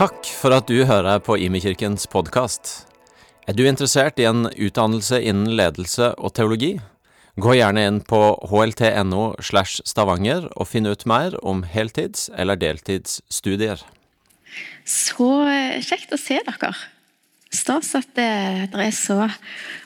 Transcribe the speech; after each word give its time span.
Takk 0.00 0.30
for 0.32 0.54
at 0.56 0.64
du 0.64 0.78
hører 0.88 1.18
på 1.20 1.34
Imekirkens 1.36 2.06
podkast. 2.08 2.70
Er 3.44 3.52
du 3.52 3.66
interessert 3.68 4.16
i 4.16 4.24
en 4.24 4.46
utdannelse 4.48 5.18
innen 5.20 5.50
ledelse 5.58 6.06
og 6.16 6.32
teologi? 6.38 6.70
Gå 7.36 7.58
gjerne 7.58 7.82
inn 7.84 7.98
på 8.08 8.20
hlt.no 8.48 9.26
slash 9.44 9.84
stavanger 9.84 10.46
og 10.54 10.70
finn 10.70 10.88
ut 10.88 11.04
mer 11.04 11.36
om 11.44 11.60
heltids- 11.68 12.30
eller 12.32 12.56
deltidsstudier. 12.56 13.82
Så 14.88 15.28
eh, 15.52 15.84
kjekt 15.84 16.16
å 16.16 16.20
se 16.22 16.38
dere. 16.48 16.72
Stas 17.52 17.92
at 18.00 18.08
det, 18.16 18.32
det 18.72 18.86
er 18.86 18.96
så 18.96 19.26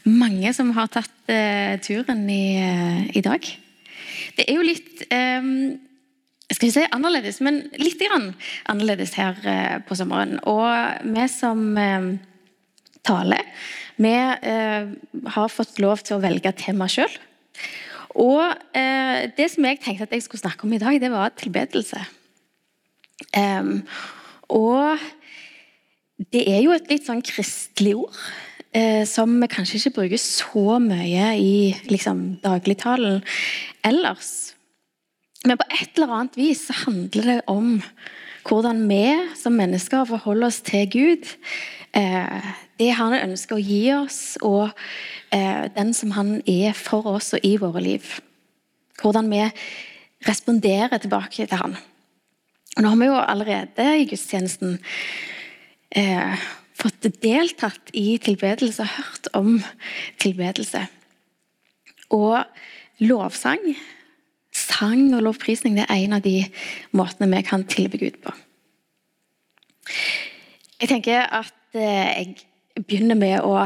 mange 0.06 0.54
som 0.54 0.70
har 0.78 0.94
tatt 0.94 1.10
uh, 1.26 1.74
turen 1.82 2.22
i, 2.30 2.62
i, 3.10 3.24
dag. 3.24 3.50
Det 4.38 4.46
er 4.46 4.62
jo 4.62 4.70
litt 4.70 5.08
um, 5.10 5.74
skal 6.54 6.68
vi 6.68 6.74
si 6.76 6.84
annerledes, 6.94 7.40
men 7.44 7.62
litt 7.80 8.00
grann 8.00 8.32
annerledes 8.70 9.14
her 9.18 9.38
uh, 9.44 9.76
på 9.86 9.96
sommeren. 9.98 10.38
Og 10.50 11.08
vi 11.14 11.26
som 11.32 11.64
taler, 13.04 13.44
vi 14.00 14.14
har 14.14 15.52
fått 15.52 15.78
lov 15.82 16.00
til 16.02 16.16
å 16.16 16.22
velge 16.22 16.54
tema 16.58 16.88
sjøl. 16.90 17.12
Og 18.14 18.54
det 18.72 19.46
som 19.50 19.66
jeg 19.66 19.80
tenkte 19.82 20.06
at 20.06 20.14
jeg 20.14 20.24
skulle 20.24 20.40
snakke 20.40 20.64
om 20.66 20.72
i 20.72 20.80
dag, 20.80 20.96
det 21.02 21.10
var 21.12 21.34
tilbedelse. 21.36 22.00
Og 24.54 25.04
det 26.32 26.44
er 26.48 26.62
jo 26.64 26.74
et 26.74 26.88
litt 26.90 27.06
sånn 27.06 27.22
kristelig 27.26 27.96
ord. 28.06 28.18
Eh, 28.74 29.04
som 29.06 29.30
vi 29.38 29.46
kanskje 29.46 29.78
ikke 29.78 30.00
bruker 30.00 30.18
så 30.18 30.80
mye 30.82 31.28
i 31.38 31.74
liksom, 31.86 32.40
dagligtalen 32.42 33.20
ellers. 33.86 34.53
Men 35.44 35.60
på 35.60 35.66
et 35.76 35.98
eller 35.98 36.12
annet 36.16 36.36
vis 36.40 36.66
handler 36.84 37.26
det 37.28 37.40
om 37.52 37.76
hvordan 38.48 38.84
vi 38.88 39.04
som 39.36 39.56
mennesker 39.56 40.06
forholder 40.08 40.48
oss 40.48 40.60
til 40.64 40.88
Gud. 40.92 41.28
Eh, 41.96 42.52
det 42.80 42.90
han 42.98 43.16
ønsker 43.16 43.56
å 43.56 43.64
gi 43.64 43.82
oss, 43.94 44.20
og 44.42 44.72
eh, 45.32 45.66
den 45.76 45.92
som 45.96 46.14
han 46.16 46.38
er 46.48 46.72
for 46.76 47.06
oss 47.12 47.34
og 47.36 47.44
i 47.44 47.54
våre 47.60 47.82
liv. 47.84 48.08
Hvordan 49.00 49.28
vi 49.32 49.42
responderer 50.24 51.00
tilbake 51.02 51.46
til 51.46 51.60
han. 51.60 51.76
Og 52.74 52.82
Nå 52.82 52.90
har 52.90 53.00
vi 53.00 53.08
jo 53.10 53.20
allerede 53.20 53.88
i 54.00 54.06
gudstjenesten 54.10 54.78
eh, 55.94 56.46
fått 56.74 57.06
deltatt 57.22 57.92
i 57.92 58.16
tilbedelse 58.22 58.82
og 58.82 58.94
hørt 58.96 59.28
om 59.36 59.50
tilbedelse. 60.22 60.86
Og 62.16 62.40
lovsang, 63.04 63.74
sang 64.64 65.12
og 65.14 65.22
lovprisning 65.26 65.78
er 65.82 65.92
en 65.94 66.16
av 66.16 66.24
de 66.24 66.40
måtene 66.96 67.30
vi 67.32 67.44
kan 67.46 67.66
tilbe 67.68 68.00
Gud 68.00 68.18
på. 68.24 68.34
Jeg 70.80 70.90
tenker 70.90 71.28
at 71.28 71.76
eh, 71.76 72.34
jeg 72.74 72.84
begynner 72.88 73.18
med 73.18 73.38
å, 73.44 73.62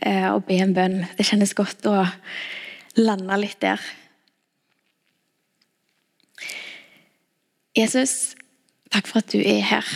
eh, 0.00 0.28
å 0.32 0.40
be 0.44 0.58
en 0.62 0.74
bønn. 0.76 1.02
Det 1.18 1.26
kjennes 1.28 1.54
godt 1.56 1.86
å 1.90 2.00
lande 2.96 3.38
litt 3.42 3.60
der. 3.60 3.82
Jesus, 7.76 8.34
takk 8.88 9.08
for 9.10 9.20
at 9.20 9.32
du 9.34 9.42
er 9.42 9.60
her. 9.68 9.88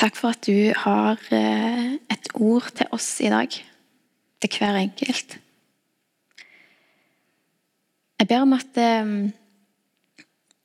Takk 0.00 0.16
for 0.16 0.32
at 0.32 0.46
du 0.48 0.72
har 0.86 1.20
eh, 1.34 1.96
et 2.10 2.30
ord 2.34 2.70
til 2.78 2.88
oss 2.96 3.18
i 3.20 3.30
dag. 3.32 3.52
Til 4.40 4.56
hver 4.58 4.80
enkelt. 4.80 5.38
Jeg 8.20 8.28
ber 8.30 8.44
om 8.44 8.52
at, 8.54 8.76
eh, 8.78 9.30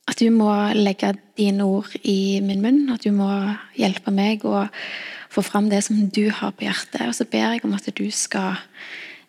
at 0.08 0.20
du 0.20 0.30
må 0.30 0.50
legge 0.76 1.14
dine 1.38 1.64
ord 1.64 1.94
i 2.02 2.40
min 2.44 2.62
munn. 2.62 2.90
At 2.94 3.04
du 3.04 3.10
må 3.14 3.30
hjelpe 3.78 4.12
meg 4.14 4.44
å 4.44 4.68
få 5.30 5.42
fram 5.46 5.70
det 5.70 5.82
som 5.86 6.08
du 6.08 6.28
har 6.30 6.52
på 6.52 6.66
hjertet. 6.66 7.06
Og 7.08 7.14
så 7.14 7.26
ber 7.26 7.54
jeg 7.54 7.64
om 7.64 7.74
at 7.74 7.88
du 7.94 8.06
skal 8.14 8.58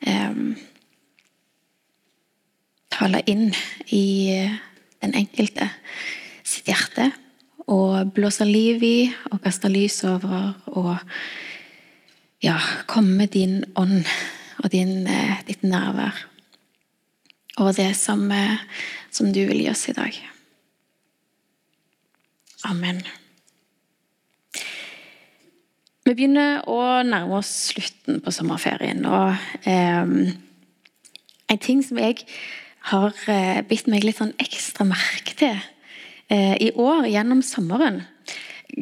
um, 0.07 0.55
tale 2.91 3.21
inn 3.29 3.51
i 3.93 4.05
den 5.01 5.13
enkelte 5.17 5.69
sitt 6.43 6.69
hjerte 6.69 7.11
og 7.71 8.11
blåse 8.15 8.45
liv 8.45 8.81
i 8.83 8.97
og 9.31 9.39
kaste 9.43 9.69
lys 9.71 10.01
over 10.09 10.51
og 10.73 10.97
ja, 12.41 12.57
komme 12.89 13.21
med 13.21 13.33
din 13.37 13.61
ånd 13.77 14.01
og 14.61 14.71
din, 14.73 15.07
eh, 15.07 15.41
ditt 15.47 15.63
nærvær 15.63 16.17
over 17.61 17.75
det 17.77 17.91
som, 17.95 18.25
som, 19.13 19.31
du 19.31 19.43
vil 19.45 19.61
gi 19.63 19.69
oss 19.71 19.87
i 19.91 19.95
dag. 19.95 20.17
Amen. 22.69 23.01
Vi 26.01 26.15
begynner 26.15 26.65
å 26.69 26.79
nærme 27.05 27.37
oss 27.37 27.51
slutten 27.69 28.19
på 28.25 28.33
sommerferien. 28.33 29.05
og 29.05 29.37
eh, 29.69 30.33
En 31.51 31.61
ting 31.61 31.85
som 31.85 32.01
jeg 32.01 32.25
har 32.91 33.13
eh, 33.29 33.61
bitt 33.69 33.87
meg 33.87 34.03
litt 34.03 34.17
sånn 34.17 34.33
ekstra 34.41 34.87
merke 34.89 35.37
til 35.37 35.61
Eh, 36.31 36.55
i 36.63 36.69
år 36.79 37.09
gjennom 37.11 37.41
sommeren. 37.43 38.05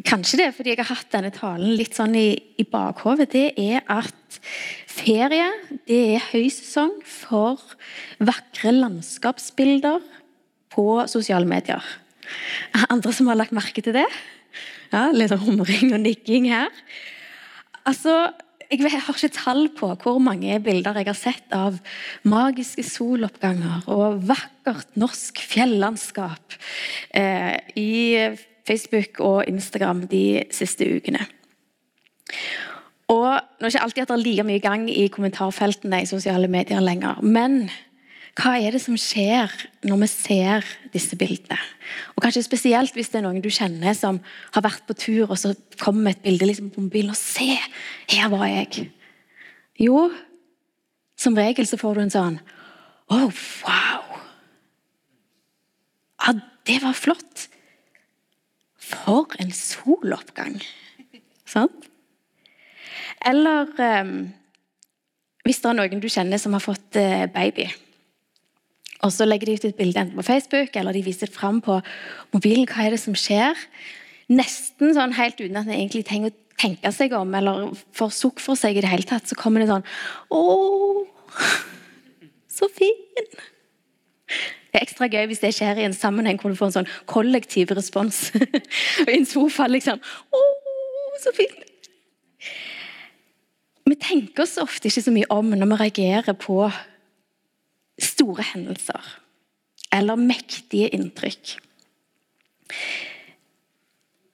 Kanskje 0.06 0.38
det 0.38 0.46
er 0.46 0.54
fordi 0.54 0.72
jeg 0.74 0.80
har 0.84 0.90
hatt 0.92 1.10
denne 1.12 1.32
talen 1.34 1.74
litt 1.78 1.96
sånn 1.98 2.14
i, 2.14 2.28
i 2.60 2.66
bakhovet, 2.68 3.32
Det 3.32 3.46
er 3.58 3.82
at 3.90 4.38
ferie 4.90 5.48
det 5.88 6.00
er 6.16 6.28
høysesong 6.30 7.00
for 7.06 7.58
vakre 8.22 8.72
landskapsbilder 8.76 10.04
på 10.70 10.86
sosiale 11.10 11.48
medier. 11.48 11.82
Andre 12.86 13.14
som 13.16 13.30
har 13.30 13.40
lagt 13.40 13.56
merke 13.56 13.82
til 13.82 13.96
det? 13.96 14.06
Ja, 14.92 15.08
Litt 15.14 15.34
humring 15.42 15.94
og 15.94 16.02
nikking 16.04 16.46
her. 16.50 16.70
Altså, 17.86 18.30
jeg 18.70 18.86
har 18.86 19.16
ikke 19.16 19.32
tall 19.34 19.64
på 19.74 19.88
hvor 20.02 20.20
mange 20.22 20.58
bilder 20.62 21.00
jeg 21.00 21.08
har 21.08 21.18
sett 21.18 21.54
av 21.54 21.80
magiske 22.22 22.84
soloppganger 22.86 23.88
og 23.90 24.20
vakkert 24.28 24.94
norsk 25.00 25.42
fjellandskap 25.42 26.54
eh, 27.18 27.56
i 27.74 27.90
Facebook 28.68 29.20
og 29.20 29.44
Instagram 29.48 30.06
de 30.10 30.42
siste 30.54 30.86
ukene. 30.96 31.26
Og 33.10 33.28
Nå 33.60 33.66
er 33.66 33.72
ikke 33.72 33.82
alltid 33.84 34.02
at 34.02 34.10
det 34.12 34.16
er 34.16 34.24
like 34.24 34.44
mye 34.46 34.62
gang 34.62 34.84
i 34.88 35.08
kommentarfeltene 35.12 36.02
i 36.02 36.08
sosiale 36.08 36.48
medier 36.48 36.80
lenger. 36.80 37.22
men 37.22 37.70
hva 38.38 38.54
er 38.62 38.72
det 38.72 38.80
som 38.80 38.94
skjer 38.96 39.50
når 39.84 39.98
vi 40.04 40.08
ser 40.08 40.66
disse 40.94 41.16
bildene? 41.18 41.58
Og 42.14 42.22
Kanskje 42.22 42.44
spesielt 42.46 42.94
hvis 42.94 43.10
det 43.10 43.18
er 43.20 43.26
noen 43.26 43.42
du 43.42 43.50
kjenner 43.52 43.96
som 43.98 44.20
har 44.54 44.64
vært 44.64 44.86
på 44.86 44.94
tur, 44.94 45.24
og 45.26 45.36
så 45.40 45.52
kommer 45.80 46.14
et 46.14 46.22
bilde 46.22 46.46
liksom 46.46 46.70
på 46.70 46.84
mobilen 46.84 47.10
og 47.12 47.18
se, 47.18 47.58
her 48.14 48.30
var 48.32 48.46
jeg. 48.46 48.86
Jo, 49.80 50.08
som 51.18 51.36
regel 51.36 51.68
så 51.68 51.78
får 51.80 51.98
du 51.98 52.02
en 52.04 52.14
sånn 52.14 52.40
Å, 53.10 53.16
oh, 53.16 53.42
wow! 53.66 54.20
Ja, 56.20 56.34
det 56.68 56.78
var 56.84 56.94
flott. 56.94 57.49
For 58.90 59.30
en 59.42 59.52
soloppgang. 59.54 60.58
Sant? 61.48 61.86
Eller 63.26 63.70
eh, 63.80 64.12
hvis 65.46 65.62
det 65.62 65.70
er 65.70 65.78
noen 65.78 66.02
du 66.02 66.08
kjenner 66.10 66.40
som 66.40 66.56
har 66.56 66.64
fått 66.64 66.98
eh, 67.00 67.26
baby. 67.32 67.68
Og 69.00 69.12
så 69.14 69.24
legger 69.24 69.48
de 69.48 69.56
ut 69.56 69.66
et 69.70 69.78
bilde 69.78 70.02
enten 70.02 70.18
på 70.18 70.26
Facebook 70.26 70.76
eller 70.76 70.96
de 70.96 71.04
viser 71.04 71.30
fram 71.32 71.62
på 71.64 71.78
mobilen. 72.34 72.68
Hva 72.68 72.84
er 72.84 72.94
det 72.94 73.00
som 73.02 73.16
skjer? 73.16 73.56
Nesten 74.30 74.92
sånn 74.94 75.16
helt 75.16 75.40
uten 75.40 75.56
at 75.58 75.68
en 75.68 75.76
egentlig 75.76 76.04
trenger 76.08 76.32
å 76.32 76.38
tenke 76.60 76.92
seg 76.92 77.14
om 77.16 77.32
eller 77.34 77.70
får 77.96 78.12
sukk 78.14 78.42
for 78.44 78.58
seg 78.58 78.76
i 78.76 78.84
det 78.84 78.90
hele 78.92 79.08
tatt, 79.08 79.26
så 79.26 79.38
kommer 79.38 79.62
det 79.62 79.70
sånn 79.70 79.86
Å, 80.36 80.42
så 82.52 82.68
fin! 82.76 83.00
Det 84.70 84.78
er 84.78 84.86
ekstra 84.86 85.08
gøy 85.10 85.26
hvis 85.30 85.42
det 85.42 85.52
skjer 85.56 85.80
i 85.80 85.86
en 85.88 85.96
sammenheng 85.96 86.38
hvor 86.40 86.52
du 86.52 86.58
får 86.58 86.70
en 86.70 86.76
sånn 86.80 86.92
kollektiv 87.10 87.72
respons. 87.74 88.28
I 89.08 89.16
en 89.16 89.26
sofa, 89.28 89.66
liksom. 89.70 89.98
Å, 90.00 90.42
så 91.22 91.34
fint! 91.36 91.66
Vi 93.90 93.96
tenker 93.98 94.44
oss 94.44 94.54
ofte 94.62 94.86
ikke 94.86 95.02
så 95.02 95.12
mye 95.14 95.26
om 95.34 95.50
når 95.50 95.72
vi 95.72 95.80
reagerer 95.80 96.36
på 96.38 96.62
store 98.00 98.44
hendelser 98.52 99.16
eller 99.90 100.20
mektige 100.20 100.92
inntrykk. 100.94 101.56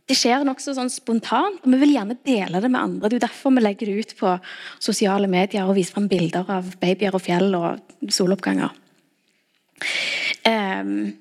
Det 0.07 0.15
skjer 0.15 0.45
nokså 0.47 0.77
sånn 0.77 0.93
spontant, 0.93 1.65
og 1.65 1.73
vi 1.73 1.81
vil 1.81 1.97
gjerne 1.97 2.19
dele 2.27 2.61
det 2.63 2.69
med 2.71 2.79
andre. 2.79 3.09
Det 3.11 3.17
er 3.19 3.25
derfor 3.25 3.55
vi 3.57 3.65
legger 3.65 3.89
det 3.89 4.05
ut 4.05 4.13
på 4.21 4.35
sosiale 4.79 5.31
medier 5.31 5.67
og 5.67 5.75
viser 5.79 5.97
fram 5.97 6.07
bilder 6.11 6.47
av 6.59 6.69
babyer 6.83 7.17
og 7.17 7.25
fjell 7.25 7.57
og 7.59 8.13
soloppganger. 8.15 8.77
Um, 10.47 11.17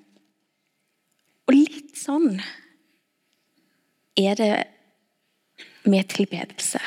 og 1.46 1.56
litt 1.56 1.98
sånn 1.98 2.38
er 4.18 4.38
det 4.38 4.54
med 5.86 6.10
tilbedelse. 6.14 6.80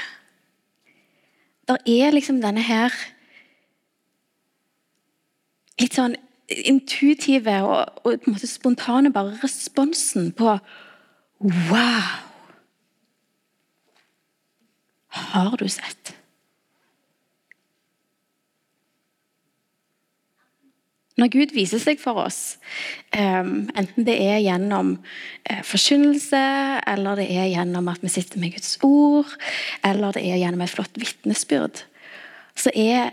Der 1.69 1.83
er 1.87 2.15
liksom 2.15 2.41
denne 2.43 2.63
her 2.65 2.95
litt 5.79 5.99
sånn 5.99 6.17
intuitive 6.49 7.59
og, 7.67 8.01
og 8.03 8.23
på 8.23 8.31
en 8.31 8.37
måte 8.37 8.49
spontane 8.51 9.13
bare 9.15 9.37
responsen 9.43 10.33
på 10.37 10.57
Wow! 11.39 12.25
Har 15.09 15.55
du 15.57 15.69
sett? 15.71 16.15
Når 21.19 21.31
Gud 21.35 21.55
viser 21.57 21.81
seg 21.83 21.99
for 21.99 22.21
oss, 22.23 22.59
enten 23.11 24.07
det 24.07 24.15
er 24.23 24.39
gjennom 24.45 24.93
eh, 25.43 25.65
forkynnelse, 25.67 26.43
eller 26.87 27.19
det 27.19 27.27
er 27.35 27.49
gjennom 27.51 27.91
at 27.91 28.05
vi 28.05 28.13
sitter 28.13 28.39
med 28.39 28.55
Guds 28.55 28.77
ord, 28.87 29.33
eller 29.87 30.15
det 30.15 30.23
er 30.29 30.39
gjennom 30.39 30.63
et 30.63 30.71
flott 30.71 31.01
vitnesbyrd, 31.01 31.83
så 32.59 32.71
er 32.71 33.11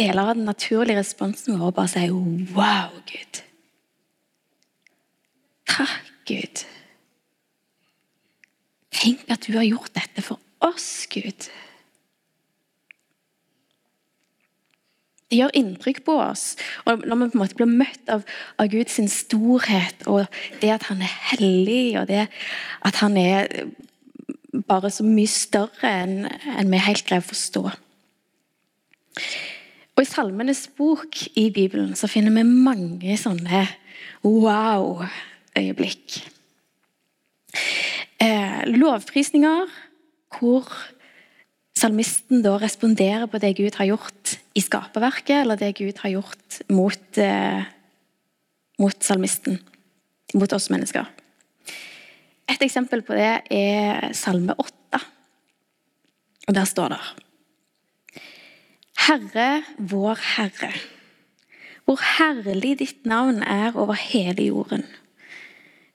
deler 0.00 0.24
av 0.24 0.34
den 0.34 0.48
naturlige 0.48 0.98
responsen 0.98 1.60
vår 1.60 1.74
bare 1.76 1.90
å 1.90 1.94
si 1.94 2.10
'wow, 2.10 2.98
Gud'. 3.06 3.42
Takk, 5.70 6.12
Gud. 6.26 6.64
Tenk 8.90 9.30
at 9.30 9.46
du 9.46 9.54
har 9.54 9.64
gjort 9.64 9.94
dette 9.94 10.22
for 10.22 10.40
oss, 10.66 11.06
Gud. 11.10 11.46
Det 15.30 15.38
gjør 15.38 15.54
inntrykk 15.54 16.02
på 16.06 16.16
oss. 16.18 16.56
Og 16.84 17.04
Når 17.06 17.16
vi 17.16 17.28
på 17.30 17.38
en 17.38 17.42
måte 17.44 17.58
blir 17.58 17.70
møtt 17.70 18.10
av, 18.10 18.24
av 18.58 18.70
Guds 18.72 18.98
storhet 19.14 20.02
og 20.10 20.26
det 20.60 20.72
at 20.74 20.88
han 20.90 21.04
er 21.06 21.14
hellig, 21.30 21.98
og 22.00 22.08
det 22.10 22.26
at 22.82 22.98
han 22.98 23.16
er 23.16 23.46
bare 24.66 24.90
så 24.90 25.06
mye 25.06 25.30
større 25.30 25.86
enn 26.02 26.26
en 26.26 26.72
vi 26.72 26.82
helt 26.82 27.06
greier 27.06 27.22
å 27.22 27.30
forstå. 27.30 27.62
Og 29.94 30.02
I 30.02 30.08
Salmenes 30.08 30.64
bok 30.78 31.16
i 31.38 31.50
Bibelen 31.54 31.94
så 31.98 32.08
finner 32.10 32.34
vi 32.34 32.42
mange 32.46 33.16
sånne 33.20 33.66
wow-øyeblikk. 34.24 36.20
Eh, 38.20 38.60
lovprisninger 38.68 39.70
hvor 40.38 40.66
salmisten 41.80 42.42
da 42.44 42.56
responderer 42.60 43.28
på 43.30 43.40
det 43.40 43.54
Gud 43.58 43.78
har 43.80 43.88
gjort 43.92 44.36
i 44.56 44.62
skaperverket, 44.64 45.42
eller 45.42 45.58
det 45.60 45.76
Gud 45.78 46.00
har 46.02 46.12
gjort 46.12 46.60
mot, 46.68 47.18
eh, 47.18 47.64
mot 48.78 49.04
salmisten, 49.04 49.60
mot 50.34 50.52
oss 50.52 50.68
mennesker. 50.70 51.08
Et 52.50 52.62
eksempel 52.66 53.02
på 53.06 53.14
det 53.14 53.42
er 53.54 54.12
Salme 54.16 54.54
8. 54.58 55.00
Og 56.48 56.54
der 56.54 56.66
står 56.66 56.88
det 56.94 57.02
Herre, 59.06 59.62
vår 59.78 60.18
Herre, 60.36 60.72
hvor 61.86 62.00
herlig 62.18 62.78
ditt 62.82 63.06
navn 63.06 63.42
er 63.42 63.76
over 63.78 63.94
hele 63.94 64.50
jorden. 64.50 64.84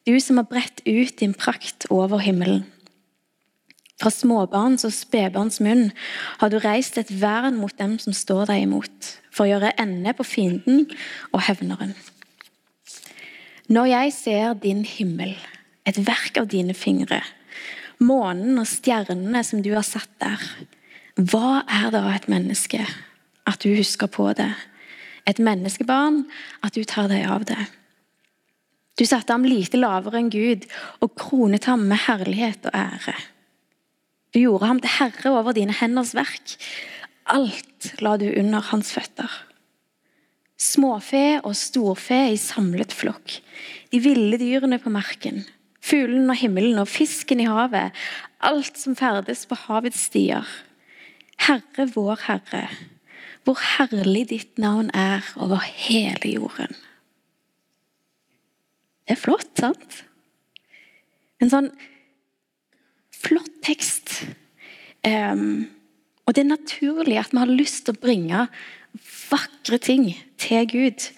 Du 0.08 0.18
som 0.20 0.38
har 0.38 0.48
bredt 0.50 0.82
ut 0.86 1.20
din 1.20 1.34
prakt 1.34 1.88
over 1.90 2.22
himmelen. 2.24 2.66
Fra 4.02 4.12
småbarns 4.12 4.84
og 4.88 4.92
spedbarns 4.92 5.62
munn 5.64 5.88
har 6.42 6.52
du 6.52 6.58
reist 6.60 6.98
et 7.00 7.12
vern 7.22 7.56
mot 7.62 7.76
dem 7.80 7.96
som 8.02 8.16
står 8.16 8.50
deg 8.50 8.66
imot, 8.66 9.12
for 9.32 9.46
å 9.46 9.54
gjøre 9.54 9.76
ende 9.80 10.12
på 10.18 10.26
fienden 10.28 10.84
og 11.32 11.46
hevneren. 11.48 11.96
Når 13.72 13.88
jeg 13.90 14.14
ser 14.14 14.58
din 14.62 14.84
himmel, 14.86 15.34
et 15.88 15.98
verk 16.06 16.38
av 16.42 16.50
dine 16.52 16.76
fingre, 16.78 17.22
månen 18.04 18.60
og 18.60 18.68
stjernene 18.68 19.42
som 19.48 19.64
du 19.64 19.72
har 19.74 19.86
satt 19.88 20.12
der, 20.22 20.44
hva 21.16 21.64
er 21.64 21.94
da 21.96 22.10
et 22.12 22.28
menneske? 22.28 22.84
At 23.48 23.62
du 23.64 23.70
husker 23.78 24.10
på 24.12 24.28
det. 24.36 24.52
Et 25.30 25.40
menneskebarn, 25.40 26.26
at 26.66 26.76
du 26.76 26.84
tar 26.84 27.08
deg 27.08 27.24
av 27.30 27.46
det. 27.48 27.62
Du 29.00 29.06
satte 29.08 29.32
ham 29.32 29.46
lite 29.48 29.80
lavere 29.80 30.20
enn 30.20 30.34
Gud 30.34 30.68
og 31.04 31.16
kronet 31.20 31.70
ham 31.70 31.88
med 31.88 32.04
herlighet 32.08 32.68
og 32.68 32.76
ære. 32.76 33.16
Du 34.36 34.42
gjorde 34.42 34.68
ham 34.68 34.82
til 34.84 34.92
herre 34.98 35.32
over 35.32 35.56
dine 35.56 35.72
henders 35.72 36.12
verk. 36.12 36.58
Alt 37.32 37.94
la 38.04 38.18
du 38.20 38.28
under 38.28 38.66
hans 38.68 38.92
føtter. 38.92 39.32
Småfe 40.60 41.40
og 41.40 41.56
storfe 41.56 42.18
i 42.34 42.36
samlet 42.40 42.92
flokk. 42.92 43.38
De 43.96 44.02
ville 44.04 44.36
dyrene 44.42 44.82
på 44.84 44.92
marken. 44.92 45.46
Fuglen 45.80 46.28
og 46.28 46.36
himmelen 46.42 46.82
og 46.84 46.92
fisken 46.92 47.40
i 47.40 47.48
havet. 47.48 47.96
Alt 48.44 48.76
som 48.76 49.00
ferdes 49.00 49.46
på 49.48 49.56
havets 49.70 50.04
stier. 50.10 50.44
Herre 51.48 51.88
vår 51.96 52.20
Herre, 52.28 52.68
hvor 53.48 53.60
herlig 53.78 54.28
ditt 54.34 54.60
navn 54.60 54.92
er 54.92 55.24
over 55.40 55.64
hele 55.64 56.36
jorden. 56.36 56.76
Det 59.06 59.16
er 59.16 59.22
flott, 59.22 59.52
sant? 59.56 60.02
En 61.40 61.52
sånn 61.52 61.72
flott 63.26 63.62
tekst. 63.66 64.22
Um, 65.06 65.68
og 66.26 66.34
det 66.34 66.46
er 66.46 66.54
naturlig 66.56 67.20
at 67.22 67.34
vi 67.34 67.42
har 67.42 67.52
lyst 67.52 67.86
til 67.86 67.96
å 67.96 68.02
bringe 68.02 68.48
vakre 69.30 69.80
ting 69.82 70.08
til 70.42 70.66
Gud. 70.70 71.10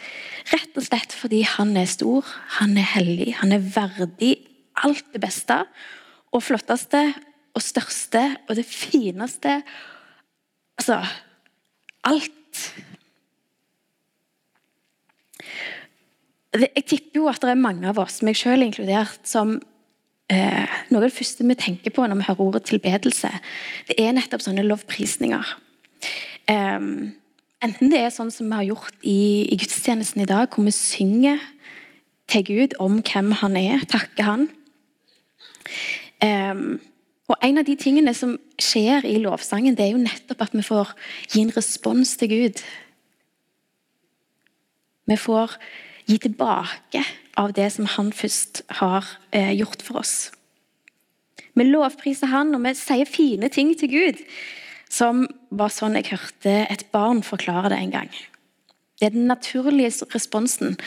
Rett 0.51 0.79
og 0.79 0.87
slett 0.87 1.15
fordi 1.15 1.43
han 1.47 1.75
er 1.79 1.87
stor, 1.89 2.27
han 2.59 2.75
er 2.79 2.87
hellig, 2.95 3.33
han 3.41 3.53
er 3.55 3.63
verdig 3.63 4.35
alt 4.83 5.07
det 5.13 5.21
beste 5.23 5.61
og 6.35 6.43
flotteste 6.45 7.01
og 7.57 7.63
største 7.63 8.23
og 8.47 8.57
det 8.59 8.65
fineste. 8.67 9.61
Altså 10.77 10.99
alt. 12.07 12.61
Jeg 16.57 16.85
tipper 16.87 17.21
jo 17.21 17.27
at 17.29 17.41
det 17.43 17.53
er 17.53 17.59
mange 17.59 17.89
av 17.89 17.99
oss, 18.01 18.21
meg 18.25 18.37
selv 18.39 18.65
inkludert, 18.65 19.21
som 19.27 19.57
eh, 20.33 20.75
Noe 20.89 21.01
av 21.01 21.07
det 21.07 21.15
første 21.15 21.45
vi 21.47 21.57
tenker 21.59 21.93
på 21.93 22.05
når 22.07 22.19
vi 22.19 22.27
hører 22.29 22.47
ordet 22.47 22.63
tilbedelse, 22.69 23.31
det 23.89 23.97
er 24.01 24.15
nettopp 24.15 24.43
sånne 24.45 24.65
lovprisninger. 24.65 25.53
Eh, 26.51 26.89
enten 27.67 27.93
det 27.93 28.01
er 28.01 28.13
sånn 28.13 28.33
som 28.33 28.49
vi 28.49 28.59
har 28.59 28.69
gjort 28.71 28.99
i, 29.03 29.47
i 29.51 29.59
gudstjenesten 29.59 30.23
i 30.23 30.29
dag, 30.29 30.49
hvor 30.51 30.67
vi 30.67 30.75
synger 30.75 31.41
til 32.27 32.43
Gud 32.47 32.75
om 32.83 32.99
hvem 33.01 33.31
han 33.39 33.57
er, 33.59 33.87
takker 33.87 34.27
han. 34.27 34.47
Eh, 36.23 36.67
og 37.27 37.35
En 37.43 37.59
av 37.59 37.65
de 37.67 37.75
tingene 37.75 38.13
som 38.15 38.37
skjer 38.55 39.03
i 39.05 39.17
lovsangen, 39.19 39.75
det 39.75 39.83
er 39.83 39.95
jo 39.95 40.03
nettopp 40.03 40.45
at 40.45 40.53
vi 40.55 40.63
får 40.63 40.93
gi 41.33 41.43
en 41.43 41.51
respons 41.55 42.15
til 42.19 42.31
Gud. 42.31 42.61
Vi 45.07 45.17
får 45.19 45.57
gi 46.07 46.17
tilbake 46.23 47.03
av 47.37 47.53
det 47.57 47.67
som 47.75 47.87
han 47.97 48.13
først 48.15 48.63
har 48.79 49.05
eh, 49.35 49.53
gjort 49.57 49.83
for 49.85 50.01
oss. 50.01 50.31
Vi 51.57 51.65
lovpriser 51.65 52.31
han, 52.31 52.53
og 52.55 52.63
vi 52.63 52.73
sier 52.77 53.09
fine 53.09 53.49
ting 53.53 53.73
til 53.77 53.91
Gud. 53.91 54.23
Som 54.89 55.25
var 55.49 55.73
sånn 55.73 55.97
jeg 55.97 56.11
hørte 56.13 56.53
et 56.71 56.85
barn 56.93 57.23
forklare 57.25 57.73
det 57.73 57.79
en 57.81 57.93
gang. 57.93 58.11
Det 58.97 59.09
er 59.09 59.13
den 59.13 59.27
naturlige 59.29 60.07
responsen 60.13 60.77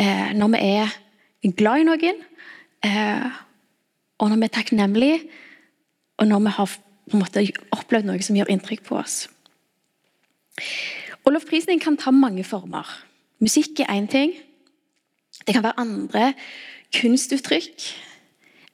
eh, 0.00 0.32
når 0.34 0.54
vi 0.54 0.62
er 0.80 0.94
glad 1.58 1.82
i 1.82 1.86
noen, 1.86 2.22
eh, 2.86 3.28
og 4.22 4.30
når 4.30 4.40
vi 4.40 4.48
er 4.48 4.56
takknemlige, 4.56 5.20
og 6.22 6.30
når 6.30 6.42
vi 6.46 6.54
har 6.56 6.74
måte 7.18 7.44
opplevd 7.74 8.08
noe 8.08 8.24
som 8.24 8.38
gjør 8.38 8.50
inntrykk 8.54 8.84
på 8.86 8.98
oss. 9.00 9.26
Og 11.22 11.34
Lovprisning 11.34 11.80
kan 11.82 11.98
ta 11.98 12.12
mange 12.14 12.44
former. 12.46 12.86
Musikk 13.42 13.82
er 13.82 13.90
én 13.94 14.08
ting. 14.10 14.34
Det 15.46 15.54
kan 15.54 15.64
være 15.64 15.80
andre 15.80 16.34
kunstuttrykk. 17.00 17.86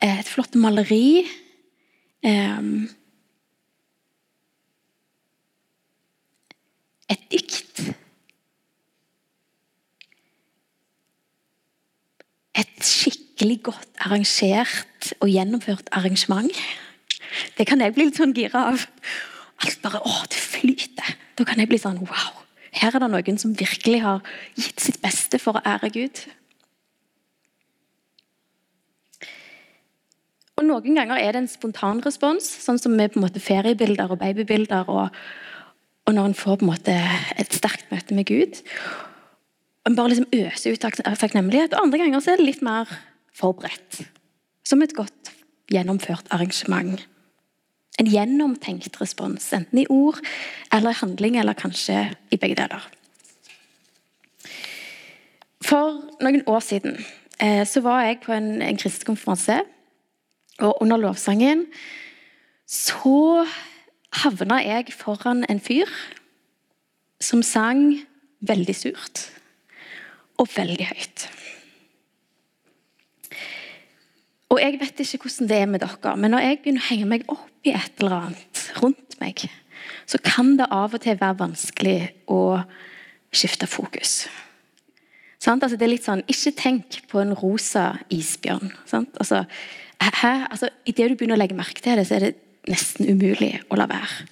Et 0.02 0.28
flott 0.28 0.54
maleri. 0.54 1.26
Et 7.08 7.22
dikt. 7.30 7.82
Et 12.58 12.84
skikkelig 12.84 13.62
godt 13.62 13.88
arrangert 14.04 15.12
og 15.20 15.30
gjennomført 15.30 15.88
arrangement. 15.92 16.52
Det 17.58 17.66
kan 17.66 17.80
jeg 17.80 17.94
bli 17.94 18.08
litt 18.08 18.18
sånn 18.18 18.34
gira 18.36 18.68
av. 18.72 18.84
Alt 19.64 19.80
bare 19.82 20.02
Å, 20.04 20.18
det 20.30 20.38
flyter. 20.38 21.16
Da 21.38 21.46
kan 21.46 21.58
jeg 21.62 21.70
bli 21.70 21.78
sånn 21.80 22.02
Wow. 22.02 22.44
Her 22.78 22.94
er 22.94 23.02
det 23.02 23.10
noen 23.10 23.38
som 23.40 23.54
virkelig 23.58 24.02
har 24.04 24.20
gitt 24.54 24.82
sitt 24.82 25.00
beste 25.02 25.40
for 25.42 25.58
å 25.58 25.62
ære 25.66 25.90
Gud. 25.94 26.20
Og 30.58 30.66
Noen 30.66 30.96
ganger 30.98 31.20
er 31.22 31.34
det 31.34 31.44
en 31.44 31.50
spontan 31.50 32.00
respons, 32.02 32.46
sånn 32.64 32.80
som 32.82 32.96
med 32.98 33.12
på 33.12 33.20
en 33.20 33.28
måte 33.28 33.42
feriebilder 33.42 34.10
og 34.10 34.18
babybilder. 34.18 34.88
Og, 34.90 35.14
og 36.08 36.16
når 36.16 36.32
en 36.32 36.38
får 36.38 36.58
på 36.58 36.66
en 36.66 36.72
måte 36.72 36.96
et 37.38 37.54
sterkt 37.54 37.92
møte 37.94 38.16
med 38.16 38.26
Gud. 38.26 38.58
En 39.86 39.94
bare 39.94 40.10
liksom 40.10 40.26
øser 40.34 40.74
ut 40.74 40.82
takknemlighet. 40.82 41.76
Og 41.76 41.86
andre 41.86 42.02
ganger 42.02 42.24
så 42.24 42.34
er 42.34 42.42
det 42.42 42.48
litt 42.48 42.66
mer 42.66 42.90
forberedt. 43.38 44.02
Som 44.66 44.82
et 44.82 44.96
godt 44.98 45.30
gjennomført 45.70 46.26
arrangement. 46.34 47.06
En 47.98 48.10
gjennomtenkt 48.10 48.98
respons, 49.00 49.46
enten 49.54 49.82
i 49.82 49.86
ord 49.90 50.18
eller 50.74 50.90
i 50.90 51.00
handling, 51.00 51.38
eller 51.38 51.58
kanskje 51.58 52.08
i 52.34 52.38
begge 52.38 52.58
deler. 52.58 52.82
For 55.66 55.98
noen 56.22 56.44
år 56.50 56.62
siden 56.66 56.98
eh, 57.42 57.64
så 57.66 57.82
var 57.86 58.06
jeg 58.06 58.22
på 58.26 58.34
en, 58.34 58.56
en 58.62 58.78
kristen 58.78 59.06
konferanse 59.06 59.62
og 60.58 60.82
under 60.82 61.00
lovsangen 61.00 61.66
så 62.68 63.46
havna 64.22 64.60
jeg 64.64 64.92
foran 64.96 65.44
en 65.48 65.60
fyr 65.62 65.88
som 67.22 67.42
sang 67.42 67.98
veldig 68.44 68.74
surt 68.76 69.24
og 70.38 70.48
veldig 70.54 70.86
høyt. 70.90 71.28
Og 74.48 74.60
jeg 74.62 74.78
vet 74.80 75.00
ikke 75.02 75.26
hvordan 75.26 75.48
det 75.50 75.56
er 75.58 75.68
med 75.68 75.82
dere, 75.82 76.16
men 76.16 76.32
når 76.32 76.44
jeg 76.44 76.60
begynner 76.62 76.84
å 76.84 76.88
henge 76.88 77.08
meg 77.10 77.24
opp 77.28 77.66
i 77.68 77.74
et 77.76 78.00
eller 78.00 78.28
annet 78.28 78.62
rundt 78.80 79.18
meg, 79.20 79.44
så 80.08 80.20
kan 80.24 80.54
det 80.56 80.70
av 80.72 80.94
og 80.96 81.02
til 81.04 81.18
være 81.20 81.40
vanskelig 81.42 81.98
å 82.32 82.60
skifte 83.34 83.68
fokus. 83.68 84.22
Altså, 85.46 85.76
det 85.76 85.86
er 85.86 85.92
litt 85.92 86.06
sånn, 86.06 86.24
Ikke 86.26 86.52
tenk 86.58 87.00
på 87.10 87.20
en 87.22 87.34
rosa 87.38 87.92
isbjørn. 88.10 88.72
Altså, 88.90 89.44
altså, 90.00 90.70
Idet 90.84 91.12
du 91.12 91.16
begynner 91.16 91.38
å 91.38 91.42
legge 91.42 91.56
merke 91.58 91.82
til 91.84 91.98
det, 91.98 92.08
så 92.08 92.18
er 92.18 92.26
det 92.26 92.34
nesten 92.68 93.06
umulig 93.08 93.54
å 93.70 93.78
la 93.78 93.86
være. 93.88 94.26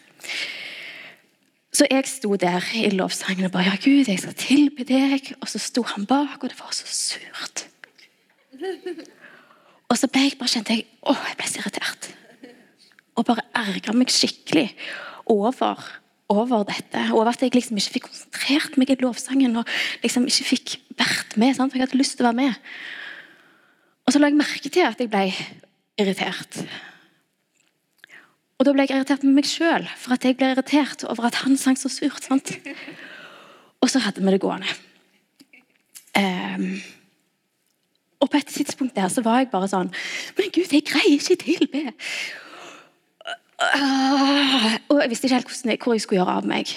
Så 1.77 1.87
jeg 1.91 2.09
sto 2.09 2.37
der 2.41 2.65
i 2.75 2.89
lovsangen 2.95 3.47
og 3.49 3.53
bare 3.53 3.69
Ja, 3.69 3.77
Gud, 3.77 4.09
jeg 4.09 4.21
skal 4.23 4.37
tilbe 4.39 4.85
deg. 4.89 5.35
Og 5.41 5.49
så 5.53 5.61
sto 5.61 5.85
han 5.93 6.07
bak, 6.09 6.39
og 6.41 6.49
det 6.49 6.59
var 6.59 6.73
så 6.73 6.89
surt. 6.89 7.67
Og 9.87 9.99
så 9.99 10.09
ble 10.11 10.25
jeg 10.25 10.39
bare 10.41 10.51
kjente 10.51 10.75
jeg, 10.75 10.87
å, 11.05 11.15
jeg 11.15 11.37
ble 11.39 11.51
så 11.51 11.61
irritert. 11.61 12.09
Og 13.17 13.27
bare 13.29 13.45
ergra 13.57 13.95
meg 13.97 14.13
skikkelig 14.13 14.71
over, 15.33 15.85
over 16.33 16.65
dette. 16.67 17.03
Over 17.13 17.31
at 17.31 17.43
jeg 17.43 17.55
liksom 17.55 17.79
ikke 17.79 17.95
fikk 17.99 18.09
konsentrert 18.09 18.79
meg 18.81 18.91
i 18.91 18.99
lovsangen 19.01 19.61
og 19.61 19.69
liksom 20.03 20.27
ikke 20.31 20.49
fikk 20.51 20.77
vært 20.99 21.37
med. 21.39 21.55
Sant? 21.57 21.73
For 21.73 21.79
jeg 21.79 21.87
hadde 21.87 22.01
lyst 22.01 22.19
til 22.19 22.27
å 22.27 22.33
være 22.33 22.41
med. 22.41 22.71
Og 24.07 24.15
så 24.15 24.23
la 24.23 24.31
jeg 24.31 24.39
merke 24.39 24.71
til 24.71 24.87
at 24.87 25.01
jeg 25.03 25.11
ble 25.13 25.29
irritert. 25.99 26.61
Og 28.57 28.65
da 28.65 28.73
ble 28.73 28.87
jeg 28.87 28.97
irritert 28.97 29.25
med 29.27 29.37
meg 29.37 29.49
sjøl 29.49 29.87
for 30.01 30.17
at 30.17 30.25
jeg 30.25 30.39
ble 30.39 30.53
irritert 30.55 31.05
over 31.11 31.29
at 31.29 31.43
han 31.45 31.59
sang 31.61 31.79
så 31.79 31.91
surt. 31.93 32.23
sant? 32.25 32.55
Og 33.85 33.91
så 33.93 34.01
hadde 34.03 34.23
vi 34.25 34.33
det 34.33 34.43
gående. 34.43 34.71
Um, 36.17 36.79
og 38.25 38.31
på 38.33 38.39
et 38.41 38.49
tidspunkt 38.49 38.97
der 38.97 39.11
så 39.13 39.21
var 39.21 39.43
jeg 39.43 39.51
bare 39.53 39.69
sånn 39.69 39.91
Men 40.39 40.47
Gud, 40.49 40.71
jeg 40.73 40.87
greier 40.89 41.19
ikke 41.19 41.37
tilbe! 41.37 41.83
Og 43.57 44.99
jeg 45.01 45.11
visste 45.11 45.29
ikke 45.29 45.39
helt 45.39 45.85
hvor 45.85 45.97
jeg 45.97 46.05
skulle 46.05 46.21
gjøre 46.21 46.39
av 46.43 46.49
meg. 46.49 46.71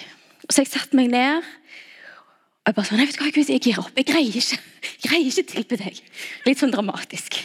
Så 0.50 0.63
jeg 0.63 0.71
satte 0.71 0.98
meg 0.98 1.12
ned. 1.12 1.43
Og 1.43 2.71
jeg 2.71 2.77
bare 2.77 2.88
sånn, 2.88 3.01
vet 3.01 3.17
du 3.17 3.24
hva, 3.24 3.31
Gud, 3.36 3.50
jeg 3.51 3.63
gir 3.65 3.79
opp. 3.81 3.95
Jeg 3.98 4.07
greier 4.07 4.39
ikke 4.39 4.59
jeg 5.00 5.09
greier 5.09 5.27
ikke 5.27 5.50
tilby 5.53 5.79
deg. 5.79 6.00
Litt 6.48 6.62
sånn 6.62 6.74
dramatisk. 6.74 7.36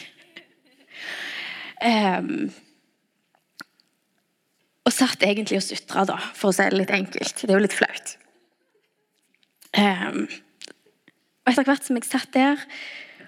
Um, 1.83 2.47
og 4.85 4.93
satt 4.93 5.23
egentlig 5.25 5.59
og 5.59 5.65
sutra, 5.65 6.05
da, 6.07 6.17
for 6.37 6.51
å 6.51 6.55
si 6.55 6.67
det 6.69 6.79
litt 6.79 6.93
enkelt. 6.95 7.41
Det 7.41 7.51
er 7.51 7.57
jo 7.57 7.63
litt 7.65 7.75
flaut. 7.75 8.15
Um, 9.75 10.25
og 11.43 11.51
etter 11.51 11.67
hvert 11.67 11.87
som 11.87 11.99
jeg 11.99 12.07
satt 12.07 12.31
der 12.35 12.61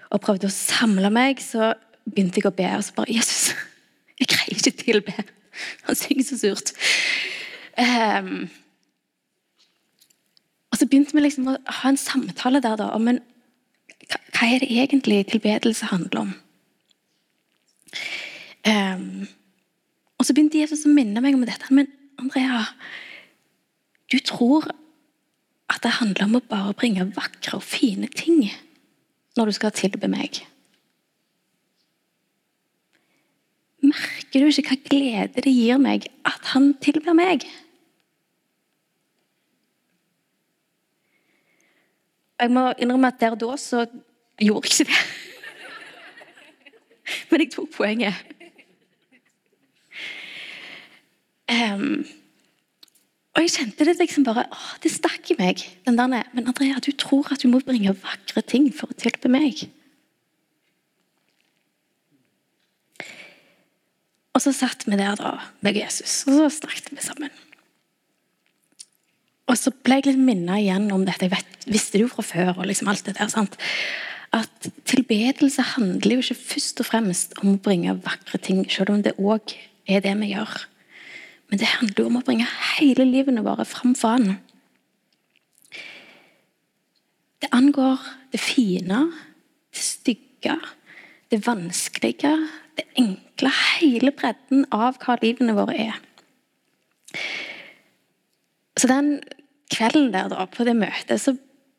og 0.08 0.22
prøvde 0.24 0.48
å 0.48 0.54
samle 0.54 1.10
meg, 1.12 1.42
så 1.44 1.74
begynte 2.08 2.40
jeg 2.40 2.48
å 2.48 2.54
be. 2.56 2.68
Og 2.78 2.86
så 2.86 2.96
bare 2.96 3.12
Jesus, 3.12 3.52
jeg 4.20 4.30
greier 4.32 4.56
ikke 4.56 4.76
tilbe. 4.84 5.28
Han 5.88 5.98
synger 5.98 6.26
så 6.28 6.38
surt. 6.40 6.72
Um, 7.78 8.48
og 10.70 10.80
så 10.80 10.86
begynte 10.86 11.16
vi 11.16 11.24
liksom 11.24 11.48
å 11.50 11.56
ha 11.80 11.90
en 11.90 12.00
samtale 12.00 12.60
der 12.64 12.76
da, 12.80 12.90
om 12.96 13.08
en, 13.10 13.20
hva, 14.08 14.48
er 14.48 14.62
det 14.62 14.70
egentlig 14.70 15.24
tilbedelse 15.32 15.90
handler 15.92 16.26
om. 16.26 16.34
Um, 18.68 19.28
og 20.18 20.26
så 20.26 20.34
begynte 20.34 20.60
Jesus 20.60 20.84
å 20.86 20.92
minne 20.92 21.22
meg 21.24 21.38
om 21.38 21.46
dette. 21.46 21.70
Men 21.74 21.88
Andrea, 22.20 22.64
du 24.12 24.18
tror 24.24 24.66
at 25.68 25.82
det 25.84 25.98
handler 26.00 26.26
om 26.26 26.38
å 26.38 26.46
bare 26.50 26.76
bringe 26.76 27.06
vakre 27.16 27.58
og 27.60 27.64
fine 27.64 28.08
ting 28.12 28.48
når 29.38 29.50
du 29.50 29.56
skal 29.58 29.74
tilbe 29.76 30.10
meg. 30.10 30.42
Merker 34.28 34.44
du 34.44 34.60
ikke 34.60 34.74
hva 34.74 34.76
glede 34.84 35.40
det 35.40 35.52
gir 35.56 35.78
meg 35.80 36.04
at 36.28 36.50
han 36.52 36.74
tilber 36.84 37.14
meg? 37.16 37.46
Jeg 42.36 42.52
må 42.52 42.66
innrømme 42.76 43.08
at 43.08 43.22
der 43.22 43.32
og 43.32 43.40
da 43.40 43.56
så 43.56 43.86
gjorde 44.36 44.68
jeg 44.68 44.84
ikke 44.84 44.90
det. 44.90 44.98
Men 47.30 47.40
jeg 47.40 47.50
tok 47.56 47.72
poenget. 47.72 48.20
Um, 51.48 52.04
og 53.32 53.42
jeg 53.46 53.54
kjente 53.56 53.88
det 53.88 53.96
liksom 53.96 54.28
bare 54.28 54.44
å, 54.52 54.60
Det 54.84 54.92
stakk 54.92 55.32
i 55.32 55.38
meg. 55.40 55.64
den 55.86 55.96
der, 55.96 56.28
Men 56.34 56.52
Andrea, 56.52 56.76
du 56.84 56.92
tror 56.92 57.32
at 57.32 57.40
du 57.40 57.48
må 57.48 57.64
bringe 57.64 57.96
vakre 57.96 58.44
ting 58.44 58.68
for 58.76 58.92
å 58.92 59.00
tilbe 59.00 59.32
meg. 59.32 59.70
Og 64.38 64.42
så 64.44 64.52
satt 64.54 64.84
vi 64.86 64.94
der 64.94 65.16
da, 65.18 65.32
med 65.66 65.74
Jesus, 65.74 66.20
og 66.28 66.36
så 66.36 66.44
snakket 66.60 66.92
vi 66.94 67.02
sammen. 67.02 67.32
Og 69.50 69.56
så 69.58 69.72
ble 69.74 69.96
jeg 69.98 70.12
litt 70.12 70.20
minnet 70.20 70.62
igjen 70.62 70.86
om 70.94 71.02
dette. 71.02 71.26
Jeg 71.26 71.32
vet, 71.32 71.66
visste 71.66 71.98
det 71.98 72.04
jo 72.04 72.12
fra 72.12 72.22
før. 72.22 72.52
og 72.52 72.68
liksom 72.70 72.90
alt 72.92 73.02
det 73.08 73.16
der, 73.18 73.32
sant? 73.32 73.58
At 74.30 74.70
tilbedelse 74.86 75.64
handler 75.74 76.14
jo 76.14 76.22
ikke 76.22 76.38
først 76.52 76.84
og 76.84 76.86
fremst 76.86 77.34
om 77.42 77.56
å 77.56 77.62
bringe 77.64 77.96
vakre 78.04 78.38
ting, 78.38 78.62
selv 78.70 78.94
om 78.94 79.02
det 79.02 79.16
òg 79.18 79.56
er 79.90 80.04
det 80.06 80.14
vi 80.20 80.30
gjør. 80.36 80.54
Men 81.50 81.58
det 81.58 81.74
handler 81.74 82.04
jo 82.04 82.10
om 82.12 82.20
å 82.20 82.26
bringe 82.28 82.46
hele 82.78 83.08
livene 83.08 83.42
våre 83.42 83.66
fram 83.66 83.98
for 83.98 84.14
Han. 84.14 84.36
Det 87.42 87.50
angår 87.50 88.04
det 88.30 88.38
fine, 88.42 89.08
det 89.74 89.82
stygge, 89.82 90.60
det 91.34 91.42
vanskelige, 91.42 92.36
det 92.78 92.86
enkle. 92.94 93.27
Hele 93.46 94.10
bredden 94.16 94.64
av 94.74 94.98
hva 95.02 95.18
livene 95.22 95.54
våre 95.54 95.76
er. 95.88 96.00
Så 98.78 98.90
den 98.90 99.18
kvelden 99.72 100.10
der 100.14 100.30
da, 100.32 100.46
på 100.50 100.66
det 100.66 100.74
møtet, 100.78 101.20
så 101.20 101.34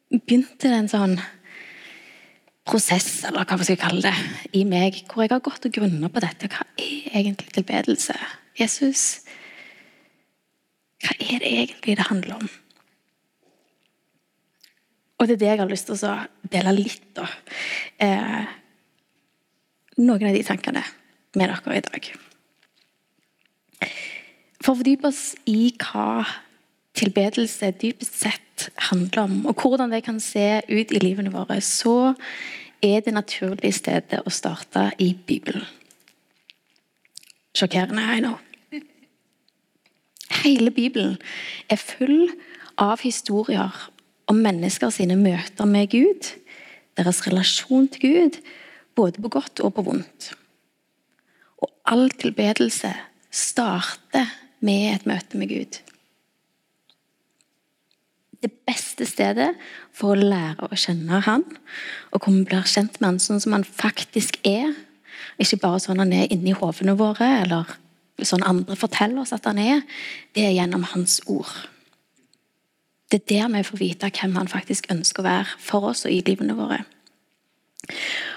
begynte 0.09 0.69
det 0.69 0.77
en 0.77 0.91
sånn 0.91 1.17
prosess, 2.69 3.23
eller 3.25 3.47
hva 3.47 3.57
man 3.57 3.65
skal 3.65 3.79
kalle 3.81 4.03
det, 4.05 4.13
i 4.55 4.63
meg, 4.67 5.01
hvor 5.09 5.25
jeg 5.25 5.33
har 5.33 5.43
gått 5.43 5.65
og 5.65 5.73
grunna 5.73 6.09
på 6.11 6.21
dette. 6.23 6.49
Hva 6.51 6.65
er 6.77 7.19
egentlig 7.23 7.53
tilbedelse? 7.55 8.15
Jesus, 8.59 9.05
hva 11.03 11.15
er 11.17 11.41
det 11.41 11.53
egentlig 11.63 11.97
det 11.97 12.09
handler 12.09 12.39
om? 12.39 12.49
Og 15.19 15.27
det 15.27 15.35
er 15.35 15.41
det 15.41 15.49
jeg 15.49 15.59
har 15.59 15.71
lyst 15.71 15.89
til 15.89 15.97
å 16.07 16.13
dele 16.51 16.75
litt 16.77 17.09
da. 17.17 17.25
Eh, 17.99 18.53
noen 19.99 20.29
av 20.29 20.35
de 20.35 20.45
tankene 20.47 20.83
med 21.35 21.51
dere 21.51 21.77
i 21.77 21.85
dag. 21.85 22.11
For 24.59 24.73
å 24.73 24.79
fordype 24.81 25.09
oss 25.09 25.23
i 25.47 25.71
hva 25.79 26.25
tilbedelse 26.99 27.71
dypest 27.79 28.17
sett 28.25 28.69
handler 28.89 29.23
om, 29.23 29.35
og 29.47 29.61
hvordan 29.61 29.93
det 29.93 30.03
kan 30.07 30.19
se 30.19 30.61
ut 30.67 30.91
i 30.91 31.01
livene 31.01 31.31
våre, 31.31 31.61
så 31.63 32.13
er 32.83 33.03
det 33.03 33.15
naturlige 33.15 33.75
stedet 33.75 34.21
å 34.25 34.33
starte 34.33 34.89
i 34.99 35.13
Bibelen. 35.13 35.65
Sjokkerende, 37.55 38.03
I 38.15 38.19
know. 38.23 38.37
Hele 40.43 40.71
Bibelen 40.71 41.17
er 41.69 41.81
full 41.81 42.29
av 42.79 43.01
historier 43.03 43.73
om 44.29 44.43
mennesker 44.43 44.91
sine 44.93 45.17
møter 45.19 45.67
med 45.67 45.89
Gud, 45.91 46.29
deres 46.99 47.23
relasjon 47.25 47.87
til 47.91 48.05
Gud, 48.05 48.37
både 48.95 49.23
på 49.23 49.31
godt 49.39 49.63
og 49.65 49.73
på 49.75 49.87
vondt. 49.87 50.33
All 51.89 52.09
tilbedelse 52.21 52.91
starter 53.33 54.29
med 54.61 54.93
et 54.93 55.07
møte 55.09 55.39
med 55.39 55.49
Gud. 55.49 55.79
Det 58.39 58.51
beste 58.69 59.07
stedet 59.09 59.49
for 59.95 60.13
å 60.13 60.29
lære 60.31 60.69
å 60.69 60.77
kjenne 60.79 61.19
Han, 61.25 61.43
og 62.13 62.21
komme 62.23 62.45
bli 62.47 62.61
kjent 62.61 62.99
med 63.01 63.09
Han 63.09 63.19
sånn 63.23 63.41
som 63.43 63.57
Han 63.57 63.65
faktisk 63.67 64.39
er, 64.47 64.71
ikke 65.41 65.59
bare 65.65 65.81
sånn 65.83 65.99
Han 65.99 66.13
er 66.13 66.29
inni 66.31 66.53
hovene 66.55 66.95
våre, 66.99 67.27
eller 67.41 67.73
sånn 68.25 68.45
andre 68.47 68.77
forteller 68.79 69.23
oss 69.23 69.33
at 69.35 69.45
han 69.47 69.59
er, 69.61 69.83
det 70.35 70.45
er 70.45 70.55
gjennom 70.57 70.83
hans 70.91 71.19
ord. 71.31 71.51
Det 73.09 73.21
er 73.23 73.27
der 73.31 73.53
vi 73.53 73.65
får 73.65 73.79
vite 73.79 74.09
hvem 74.13 74.35
han 74.37 74.51
faktisk 74.51 74.89
ønsker 74.93 75.23
å 75.23 75.29
være 75.29 75.61
for 75.63 75.89
oss 75.91 76.05
og 76.05 76.13
i 76.13 76.21
livene 76.27 76.57
våre. 76.57 76.83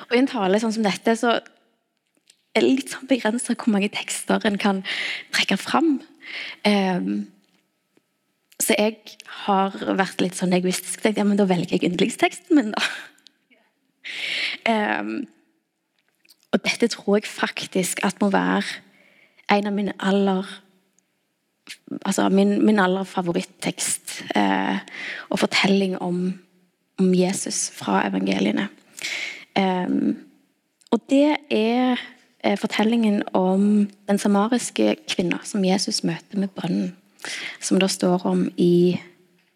Og 0.09 0.15
I 0.15 0.21
en 0.23 0.31
tale 0.31 0.61
sånn 0.63 0.75
som 0.77 0.87
dette 0.87 1.17
så 1.19 1.35
er 2.55 2.67
litt 2.67 2.93
sånn 2.93 3.09
begrensa 3.11 3.55
hvor 3.57 3.73
mange 3.73 3.91
tekster 3.93 4.43
en 4.49 4.59
kan 4.61 4.83
trekke 5.35 5.57
fram. 5.61 5.95
Um, 6.69 7.29
så 8.63 8.77
jeg 8.79 9.17
har 9.47 9.75
vært 9.99 10.23
litt 10.23 10.39
sånn 10.39 10.55
egoistisk. 10.55 11.01
Tenkt, 11.03 11.19
ja, 11.19 11.27
men 11.27 11.41
Da 11.41 11.49
velger 11.51 11.77
jeg 11.77 11.89
yndlingsteksten 11.89 12.59
min, 12.59 12.75
da. 12.77 12.83
Um, 14.69 15.15
og 16.53 16.61
dette 16.67 16.91
tror 16.93 17.19
jeg 17.19 17.31
faktisk 17.31 18.03
at 18.05 18.21
må 18.21 18.29
være 18.33 18.83
en 19.53 19.69
av 19.69 19.75
mine 19.75 19.95
aller 20.01 20.49
altså 22.05 22.29
min, 22.29 22.59
min 22.67 22.81
aller 22.83 23.05
favorittekst 23.07 24.23
eh, 24.37 24.79
og 25.31 25.39
fortelling 25.39 25.97
om, 26.03 26.25
om, 26.99 27.15
Jesus 27.15 27.71
fra 27.75 28.03
evangeliene. 28.09 28.69
Um, 29.57 30.17
og 30.91 31.01
det 31.11 31.37
er 31.51 32.01
fortellingen 32.59 33.23
om 33.39 33.89
den 34.11 34.19
samariske 34.19 34.97
kvinna 35.07 35.39
som 35.47 35.65
Jesus 35.65 36.03
møter 36.03 36.41
med 36.43 36.51
brønnen. 36.57 36.97
Som 37.63 37.79
det 37.79 37.91
står 37.95 38.27
om 38.27 38.49
i 38.59 38.99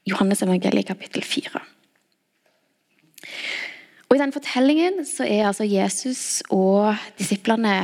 Johannes 0.07 0.45
evangeliet 0.47 0.87
kapittel 0.87 1.25
4. 1.27 1.63
Og 4.07 4.17
I 4.17 4.23
den 4.23 4.33
fortellingen 4.33 5.03
så 5.07 5.27
er 5.27 5.49
altså 5.49 5.67
Jesus 5.67 6.43
og 6.55 6.95
disiplene 7.19 7.75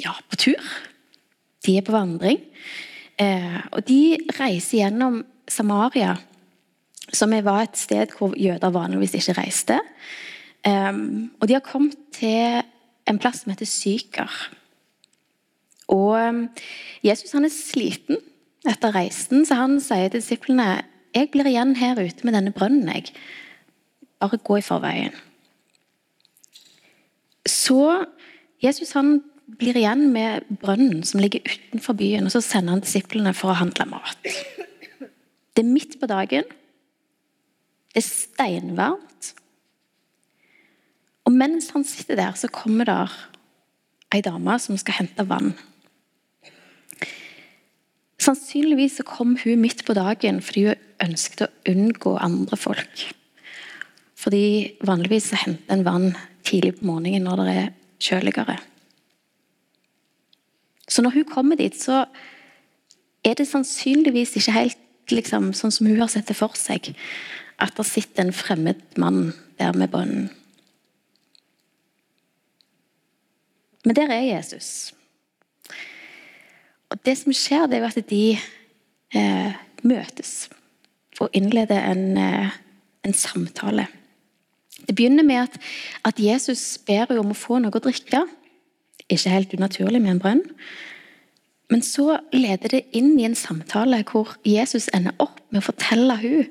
ja, 0.00 0.14
på 0.30 0.38
tur. 0.40 0.70
De 1.66 1.76
er 1.76 1.84
på 1.84 1.92
vandring. 1.92 2.40
Eh, 3.20 3.60
og 3.72 3.84
De 3.88 4.16
reiser 4.40 4.80
gjennom 4.80 5.22
Samaria, 5.48 6.16
som 7.12 7.34
var 7.44 7.66
et 7.66 7.78
sted 7.78 8.16
hvor 8.16 8.32
jøder 8.40 8.72
vanligvis 8.74 9.14
ikke 9.20 9.36
reiste. 9.42 9.78
Eh, 10.64 10.92
og 11.40 11.48
De 11.48 11.56
har 11.56 11.64
kommet 11.64 11.98
til 12.16 12.64
en 13.10 13.20
plass 13.20 13.42
som 13.42 13.52
heter 13.52 13.68
Syker. 13.68 14.32
Og 15.92 16.16
eh, 16.18 16.64
Jesus 17.04 17.34
han 17.36 17.46
er 17.46 17.52
sliten 17.52 18.20
etter 18.68 18.94
reisen, 18.96 19.44
så 19.44 19.58
han 19.60 19.78
sier 19.84 20.08
til 20.08 20.22
disiplene 20.22 20.68
jeg 21.14 21.30
blir 21.30 21.46
igjen 21.46 21.76
her 21.78 22.00
ute 22.00 22.26
med 22.26 22.34
denne 22.34 22.50
brønnen. 22.50 22.88
jeg. 22.90 23.12
Bare 24.18 24.38
gå 24.38 24.56
i 24.58 24.66
forveien. 24.66 25.14
Så 27.46 28.06
Jesus 28.64 28.92
han 28.96 29.20
blir 29.60 29.76
igjen 29.76 30.08
med 30.10 30.48
brønnen 30.62 31.04
som 31.06 31.20
ligger 31.20 31.44
utenfor 31.44 31.94
byen, 31.94 32.26
og 32.26 32.32
så 32.32 32.40
sender 32.42 32.74
han 32.74 32.82
disiplene 32.82 33.34
for 33.36 33.52
å 33.52 33.58
handle 33.60 33.86
mat. 33.92 34.30
Det 35.54 35.62
er 35.62 35.70
midt 35.70 36.00
på 36.00 36.08
dagen. 36.10 36.48
Det 37.92 38.00
er 38.00 38.08
steinvarmt. 38.08 39.34
Og 41.24 41.32
mens 41.32 41.70
han 41.72 41.86
sitter 41.88 42.18
der, 42.20 42.34
så 42.36 42.50
kommer 42.52 42.88
der 42.88 43.12
ei 44.14 44.20
dame 44.22 44.58
som 44.60 44.78
skal 44.78 45.00
hente 45.00 45.24
vann. 45.28 45.54
Sannsynligvis 48.20 49.00
så 49.00 49.04
kom 49.06 49.34
hun 49.42 49.60
midt 49.60 49.84
på 49.84 49.96
dagen 49.96 50.40
fordi 50.44 50.68
hun 50.68 50.84
ønsket 51.04 51.46
å 51.46 51.52
unngå 51.68 52.14
andre 52.22 52.56
folk. 52.56 53.08
Fordi 54.16 54.76
vanligvis 54.86 55.32
så 55.32 55.40
henter 55.42 55.74
en 55.74 55.84
vann 55.84 56.06
tidlig 56.46 56.78
på 56.78 56.88
morgenen 56.88 57.26
når 57.26 57.42
det 57.42 57.56
er 57.58 57.74
kjøligere. 58.04 58.56
Så 60.88 61.02
når 61.02 61.18
hun 61.18 61.28
kommer 61.28 61.56
dit, 61.56 61.76
så 61.76 62.04
er 63.24 63.36
det 63.36 63.48
sannsynligvis 63.48 64.36
ikke 64.38 64.56
helt 64.56 65.12
liksom, 65.12 65.52
sånn 65.56 65.72
som 65.72 65.88
hun 65.88 66.00
har 66.00 66.12
sett 66.12 66.28
det 66.28 66.36
for 66.38 66.56
seg, 66.56 66.92
at 67.60 67.76
det 67.76 67.86
sitter 67.88 68.24
en 68.24 68.36
fremmed 68.36 68.80
mann 69.00 69.32
der 69.60 69.76
med 69.76 69.92
bønnen. 69.92 70.28
Men 73.84 73.96
der 73.96 74.12
er 74.12 74.28
Jesus. 74.36 74.94
Og 76.90 76.98
Det 77.04 77.16
som 77.18 77.32
skjer, 77.32 77.66
det 77.66 77.78
er 77.78 77.84
jo 77.84 77.90
at 77.90 78.10
de 78.10 78.24
eh, 79.14 79.52
møtes 79.82 80.48
og 81.20 81.30
innleder 81.36 81.84
en, 81.90 82.16
eh, 82.18 82.50
en, 83.04 83.14
samtale. 83.14 83.86
Det 84.86 84.96
begynner 84.96 85.22
med 85.22 85.46
at, 85.46 85.58
at 86.04 86.18
Jesus 86.18 86.78
ber 86.86 87.12
om 87.18 87.30
å 87.30 87.38
få 87.38 87.60
noe 87.62 87.74
å 87.74 87.82
drikke. 87.82 88.24
Ikke 89.08 89.30
helt 89.30 89.54
unaturlig 89.54 90.02
med 90.02 90.16
en 90.16 90.22
brønn. 90.22 90.42
Men 91.70 91.82
så 91.82 92.18
leder 92.32 92.68
det 92.76 92.82
inn 92.92 93.14
i 93.18 93.26
en 93.28 93.38
samtale 93.38 94.02
hvor 94.10 94.34
Jesus 94.44 94.90
ender 94.94 95.14
opp 95.22 95.40
med 95.50 95.62
å 95.62 95.68
fortelle 95.70 96.16
hun 96.20 96.50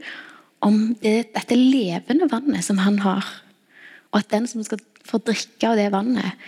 om 0.64 0.80
det, 1.04 1.34
dette 1.36 1.58
levende 1.60 2.30
vannet 2.32 2.66
som 2.66 2.80
han 2.82 3.02
har. 3.04 3.28
Og 4.14 4.22
at 4.22 4.32
den 4.32 4.48
som 4.48 4.64
skal 4.66 4.82
få 5.04 5.20
drikke 5.20 5.70
av 5.70 5.78
det 5.78 5.92
vannet, 5.94 6.40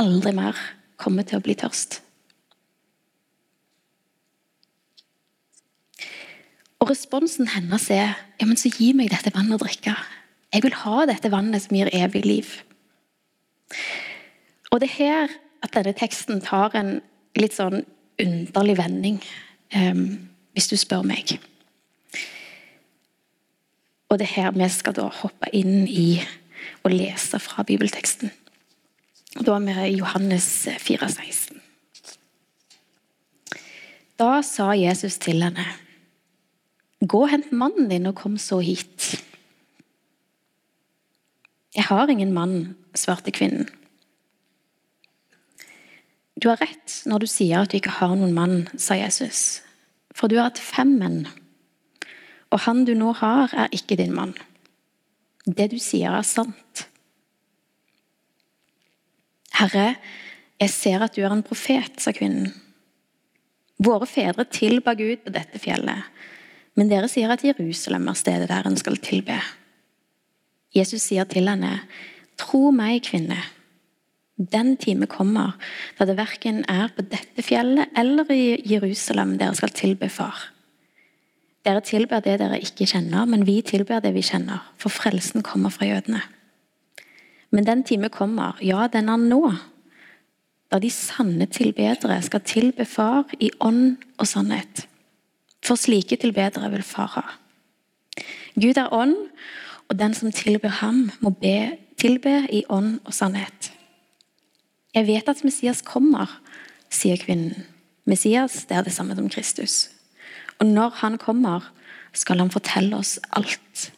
aldri 0.00 0.32
mer 0.36 0.58
kommer 1.00 1.26
til 1.26 1.40
å 1.40 1.44
bli 1.44 1.56
tørst. 1.58 2.00
Og 6.82 6.90
Responsen 6.90 7.46
hennes 7.52 7.84
er 7.94 8.16
ja, 8.40 8.46
men 8.46 8.58
så 8.58 8.72
gi 8.72 8.90
meg 8.96 9.12
dette 9.12 9.30
vannet 9.34 9.54
å 9.54 9.62
drikke. 9.62 9.94
Jeg 10.52 10.64
vil 10.64 10.74
ha 10.82 11.04
dette 11.06 11.30
vannet 11.30 11.62
som 11.62 11.76
gir 11.78 11.90
evig 11.94 12.24
liv. 12.26 12.50
Og 14.72 14.80
Det 14.80 14.88
er 14.90 14.96
her 14.98 15.36
at 15.62 15.76
denne 15.76 15.94
teksten 15.94 16.42
tar 16.42 16.74
en 16.74 16.96
litt 17.38 17.54
sånn 17.54 17.84
underlig 18.20 18.76
vending, 18.80 19.22
um, 19.78 20.04
hvis 20.52 20.68
du 20.72 20.76
spør 20.76 21.06
meg. 21.06 21.36
Og 24.10 24.18
det 24.18 24.26
er 24.26 24.34
her 24.34 24.56
vi 24.56 24.68
skal 24.68 24.96
da 24.98 25.06
hoppe 25.22 25.48
inn 25.56 25.86
i 25.88 26.20
og 26.82 26.92
lese 26.92 27.38
fra 27.40 27.62
bibelteksten. 27.64 28.32
Da 29.32 29.54
er 29.56 29.64
vi 29.64 29.74
i 29.94 29.96
Johannes 29.96 30.46
4, 30.78 31.08
16. 31.08 31.60
Da 34.20 34.42
sa 34.44 34.72
Jesus 34.76 35.16
til 35.18 35.40
henne, 35.40 35.64
gå 37.00 37.22
og 37.24 37.30
hent 37.32 37.52
mannen 37.52 37.88
din 37.88 38.10
og 38.10 38.18
kom 38.20 38.36
så 38.38 38.60
hit. 38.60 39.14
Jeg 41.72 41.88
har 41.88 42.12
ingen 42.12 42.34
mann, 42.36 42.76
svarte 42.94 43.32
kvinnen. 43.32 43.70
Du 46.36 46.50
har 46.50 46.60
rett 46.60 47.00
når 47.08 47.24
du 47.24 47.30
sier 47.30 47.64
at 47.64 47.72
du 47.72 47.78
ikke 47.80 47.96
har 48.02 48.12
noen 48.12 48.36
mann, 48.36 48.56
sa 48.76 48.98
Jesus. 49.00 49.62
For 50.12 50.28
du 50.28 50.36
har 50.36 50.50
hatt 50.50 50.60
fem 50.60 50.98
menn, 51.00 51.22
og 52.52 52.66
han 52.66 52.84
du 52.84 52.92
nå 52.98 53.14
har, 53.16 53.48
er 53.56 53.72
ikke 53.72 53.96
din 53.96 54.12
mann. 54.12 54.36
Det 55.46 55.70
du 55.72 55.78
sier, 55.80 56.12
er 56.12 56.26
sant. 56.26 56.91
Herre, 59.58 59.94
jeg 60.62 60.70
ser 60.72 61.04
at 61.04 61.16
du 61.16 61.22
er 61.24 61.32
en 61.34 61.44
profet, 61.44 61.98
sa 62.00 62.12
kvinnen. 62.14 62.52
Våre 63.82 64.06
fedre 64.06 64.46
tilba 64.46 64.94
Gud 64.98 65.24
på 65.24 65.32
dette 65.34 65.58
fjellet, 65.60 66.06
men 66.78 66.88
dere 66.88 67.08
sier 67.10 67.32
at 67.32 67.42
Jerusalem 67.44 68.06
er 68.08 68.18
stedet 68.18 68.48
der 68.48 68.68
en 68.68 68.78
skal 68.80 68.96
tilbe. 69.02 69.36
Jesus 70.72 71.08
sier 71.08 71.28
til 71.28 71.50
henne, 71.50 71.80
Tro 72.40 72.70
meg, 72.74 73.02
kvinne. 73.04 73.36
Den 74.40 74.76
time 74.80 75.06
kommer 75.06 75.58
da 75.98 76.06
det 76.08 76.16
verken 76.16 76.62
er 76.70 76.88
på 76.96 77.04
dette 77.04 77.44
fjellet 77.44 77.92
eller 77.98 78.30
i 78.32 78.56
Jerusalem 78.66 79.36
dere 79.38 79.54
skal 79.58 79.74
tilbe 79.76 80.08
Far. 80.10 80.48
Dere 81.62 81.82
tilber 81.86 82.22
det 82.24 82.38
dere 82.40 82.58
ikke 82.58 82.88
kjenner, 82.90 83.28
men 83.28 83.44
vi 83.46 83.60
tilber 83.62 84.00
det 84.02 84.14
vi 84.16 84.24
kjenner, 84.26 84.64
for 84.80 84.90
frelsen 84.90 85.44
kommer 85.46 85.70
fra 85.70 85.86
jødene. 85.86 86.22
Men 87.52 87.66
den 87.68 87.84
time 87.84 88.08
kommer, 88.08 88.56
ja, 88.64 88.86
den 88.88 89.10
er 89.12 89.20
nå, 89.20 89.42
da 90.72 90.78
de 90.80 90.88
sanne 90.90 91.46
tilbedere 91.52 92.16
skal 92.24 92.40
tilbe 92.48 92.86
Far 92.88 93.28
i 93.40 93.50
ånd 93.60 94.00
og 94.16 94.28
sannhet. 94.28 94.86
For 95.62 95.76
slike 95.76 96.16
tilbedere 96.16 96.70
vil 96.72 96.84
Far 96.86 97.12
ha. 97.18 97.26
Gud 98.56 98.80
er 98.80 98.92
ånd, 98.92 99.14
og 99.88 99.98
den 100.00 100.16
som 100.16 100.32
tilber 100.32 100.72
ham, 100.80 101.10
må 101.20 101.34
be, 101.36 101.76
tilbe 102.00 102.46
i 102.48 102.64
ånd 102.72 103.02
og 103.04 103.12
sannhet. 103.12 103.68
Jeg 104.96 105.06
vet 105.08 105.28
at 105.28 105.44
Messias 105.44 105.84
kommer, 105.84 106.28
sier 106.92 107.20
kvinnen. 107.20 107.66
Messias 108.08 108.64
det 108.68 108.76
er 108.76 108.84
det 108.84 108.94
samme 108.96 109.16
som 109.16 109.28
Kristus. 109.30 109.90
Og 110.58 110.66
når 110.66 110.96
han 111.04 111.18
kommer, 111.20 111.68
skal 112.12 112.40
han 112.40 112.52
fortelle 112.52 112.96
oss 112.96 113.18
alt. 113.32 113.92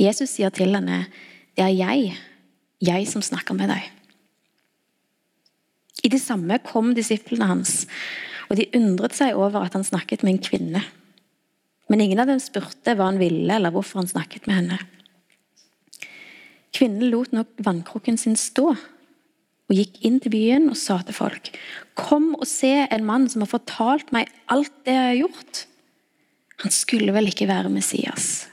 Jesus 0.00 0.34
sier 0.36 0.52
til 0.52 0.74
henne, 0.76 1.06
'Det 1.56 1.64
er 1.64 1.72
jeg, 1.72 2.16
jeg 2.80 3.08
som 3.08 3.22
snakker 3.22 3.54
med 3.54 3.70
deg'. 3.70 3.90
I 6.04 6.08
det 6.08 6.20
samme 6.20 6.58
kom 6.62 6.94
disiplene 6.94 7.48
hans, 7.48 7.86
og 8.50 8.56
de 8.56 8.68
undret 8.76 9.16
seg 9.16 9.34
over 9.34 9.64
at 9.64 9.72
han 9.72 9.84
snakket 9.84 10.22
med 10.22 10.36
en 10.36 10.44
kvinne. 10.44 10.82
Men 11.88 12.00
ingen 12.00 12.20
av 12.20 12.28
dem 12.30 12.38
spurte 12.42 12.94
hva 12.94 13.08
han 13.10 13.18
ville, 13.18 13.48
eller 13.48 13.72
hvorfor 13.74 14.02
han 14.02 14.10
snakket 14.10 14.46
med 14.46 14.56
henne. 14.60 14.78
Kvinnen 16.76 17.08
lot 17.10 17.32
nok 17.32 17.48
vannkrukken 17.64 18.18
sin 18.20 18.36
stå 18.36 18.74
og 19.66 19.74
gikk 19.74 20.02
inn 20.06 20.18
til 20.22 20.34
byen 20.34 20.68
og 20.70 20.76
sa 20.78 21.00
til 21.02 21.16
folk 21.16 21.48
Kom 21.98 22.34
og 22.36 22.44
se 22.46 22.84
en 22.84 23.06
mann 23.06 23.24
som 23.32 23.42
har 23.42 23.50
fortalt 23.50 24.12
meg 24.14 24.28
alt 24.52 24.74
det 24.84 24.92
jeg 24.92 25.08
har 25.08 25.20
gjort. 25.22 25.62
Han 26.62 26.74
skulle 26.74 27.14
vel 27.16 27.30
ikke 27.30 27.48
være 27.48 27.72
Messias? 27.72 28.46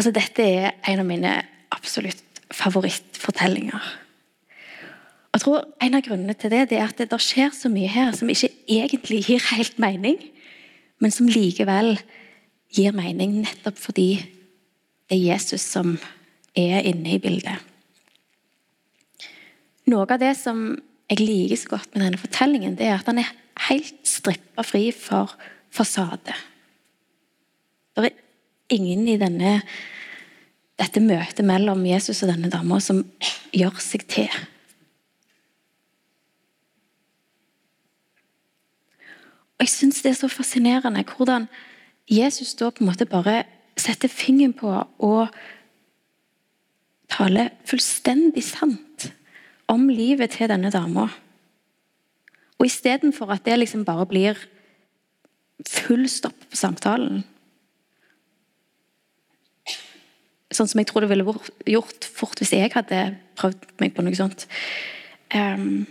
Altså, 0.00 0.14
dette 0.16 0.40
er 0.40 0.70
en 0.88 1.02
av 1.02 1.04
mine 1.04 1.30
absolutt 1.76 2.38
favorittfortellinger. 2.56 3.88
Jeg 5.34 5.42
tror 5.42 5.66
En 5.84 5.94
av 5.94 6.04
grunnene 6.06 6.32
til 6.34 6.48
det, 6.50 6.70
det 6.70 6.78
er 6.78 6.88
at 6.88 7.02
det 7.04 7.18
skjer 7.20 7.52
så 7.52 7.68
mye 7.68 7.88
her 7.88 8.14
som 8.16 8.30
ikke 8.32 8.48
egentlig 8.64 9.26
gir 9.26 9.44
helt 9.52 9.76
mening, 9.78 10.16
men 11.00 11.12
som 11.12 11.28
likevel 11.28 11.98
gir 12.72 12.96
mening 12.96 13.42
nettopp 13.42 13.76
fordi 13.76 14.22
det 15.10 15.18
er 15.18 15.34
Jesus 15.34 15.60
som 15.68 15.98
er 16.56 16.80
inne 16.80 17.18
i 17.18 17.20
bildet. 17.20 17.60
Noe 19.84 20.08
av 20.08 20.16
det 20.22 20.32
som 20.40 20.78
jeg 21.10 21.20
liker 21.20 21.60
så 21.60 21.74
godt 21.74 21.92
med 21.92 22.06
denne 22.06 22.24
fortellingen, 22.24 22.78
det 22.78 22.88
er 22.88 22.96
at 22.96 23.12
den 23.12 23.20
er 23.20 23.32
helt 23.68 24.00
strippa 24.08 24.64
fri 24.64 24.88
for 24.96 25.36
fasade. 25.68 26.40
Det 27.92 28.08
er 28.08 28.29
ingen 28.72 29.06
i 29.08 29.18
denne, 29.20 29.60
dette 30.80 31.02
møtet 31.02 31.44
mellom 31.46 31.82
Jesus 31.86 32.22
og 32.24 32.32
denne 32.32 32.50
dama 32.52 32.80
som 32.82 33.02
gjør 33.52 33.80
seg 33.82 34.06
til. 34.10 34.40
Og 39.60 39.66
Jeg 39.66 39.74
syns 39.74 40.00
det 40.00 40.14
er 40.14 40.20
så 40.22 40.30
fascinerende 40.32 41.04
hvordan 41.04 41.48
Jesus 42.10 42.54
da 42.56 42.70
på 42.70 42.80
en 42.80 42.88
måte 42.88 43.06
bare 43.06 43.42
setter 43.78 44.08
fingeren 44.08 44.54
på 44.56 44.70
og 45.04 45.28
taler 47.10 47.52
fullstendig 47.68 48.42
sant 48.46 49.10
om 49.70 49.88
livet 49.90 50.32
til 50.38 50.48
denne 50.50 50.70
dama. 50.72 51.10
Og 52.58 52.66
istedenfor 52.66 53.34
at 53.34 53.44
det 53.44 53.58
liksom 53.58 53.84
bare 53.84 54.06
blir 54.08 54.40
full 55.68 56.08
stopp 56.08 56.48
på 56.50 56.56
samtalen 56.56 57.22
Sånn 60.50 60.68
som 60.70 60.80
jeg 60.82 60.88
tror 60.90 61.04
det 61.04 61.10
ville 61.12 61.26
vært 61.26 61.50
gjort 61.70 62.06
fort 62.10 62.40
hvis 62.42 62.54
jeg 62.56 62.72
hadde 62.74 63.04
prøvd 63.38 63.68
meg 63.82 63.94
på 63.94 64.02
noe 64.02 64.18
sånt. 64.18 64.46
Um, 65.30 65.86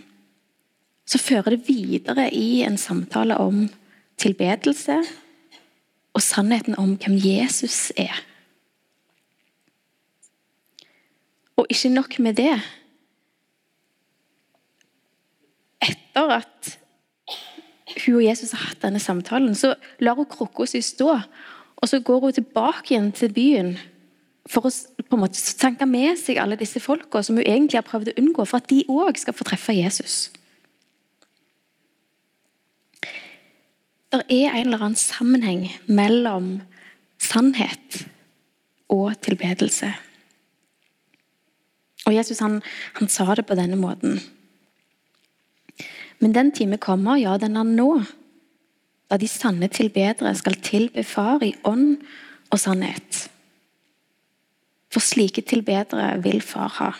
så 1.08 1.18
fører 1.18 1.56
det 1.56 1.64
videre 1.66 2.28
i 2.36 2.60
en 2.66 2.76
samtale 2.78 3.38
om 3.40 3.64
tilbedelse 4.20 5.00
og 6.14 6.22
sannheten 6.22 6.76
om 6.78 6.92
hvem 7.00 7.16
Jesus 7.18 7.88
er. 7.98 8.20
Og 11.56 11.66
ikke 11.72 11.92
nok 11.92 12.18
med 12.18 12.38
det. 12.40 12.54
Etter 15.84 16.36
at 16.40 16.76
hun 18.04 18.20
og 18.20 18.24
Jesus 18.24 18.52
har 18.54 18.70
hatt 18.70 18.82
denne 18.84 19.00
samtalen, 19.02 19.54
så 19.54 19.74
lar 20.00 20.18
hun 20.18 20.28
krukka 20.28 20.66
si 20.68 20.80
stå. 20.84 21.16
Og 21.80 21.88
så 21.88 22.00
går 22.04 22.26
hun 22.26 22.36
tilbake 22.36 22.94
igjen 22.94 23.10
til 23.16 23.32
byen 23.34 23.74
for 24.50 24.66
å 24.66 24.70
på 25.06 25.16
en 25.16 25.22
måte 25.22 25.38
sanke 25.38 25.86
med 25.86 26.18
seg 26.18 26.40
alle 26.42 26.58
disse 26.58 26.82
folka 26.82 27.22
som 27.22 27.38
hun 27.38 27.46
egentlig 27.46 27.78
har 27.78 27.86
prøvd 27.86 28.12
å 28.12 28.18
unngå, 28.18 28.46
for 28.48 28.58
at 28.58 28.70
de 28.70 28.82
òg 28.90 29.18
skal 29.20 29.36
få 29.36 29.46
treffe 29.46 29.76
Jesus. 29.76 30.30
Det 34.10 34.24
er 34.26 34.50
en 34.50 34.66
eller 34.66 34.82
annen 34.82 34.98
sammenheng 34.98 35.68
mellom 35.86 36.56
sannhet 37.22 38.02
og 38.90 39.14
tilbedelse. 39.22 39.92
Og 42.08 42.16
Jesus 42.16 42.42
han, 42.42 42.58
han 42.98 43.10
sa 43.12 43.28
det 43.38 43.46
på 43.46 43.54
denne 43.54 43.78
måten. 43.78 44.18
Men 46.18 46.34
den 46.34 46.50
time 46.52 46.80
kommer, 46.82 47.20
ja, 47.20 47.36
den 47.38 47.54
er 47.56 47.68
nå, 47.68 47.92
da 49.10 49.18
de 49.18 49.30
sanne 49.30 49.70
tilbedere 49.70 50.32
skal 50.38 50.58
tilbe 50.58 51.06
Far 51.06 51.44
i 51.46 51.54
ånd 51.66 52.00
og 52.50 52.58
sannhet. 52.58 53.29
For 54.90 55.02
slike 55.04 55.44
tilbedere 55.46 56.16
vil 56.24 56.40
far 56.42 56.72
ha. 56.80 56.90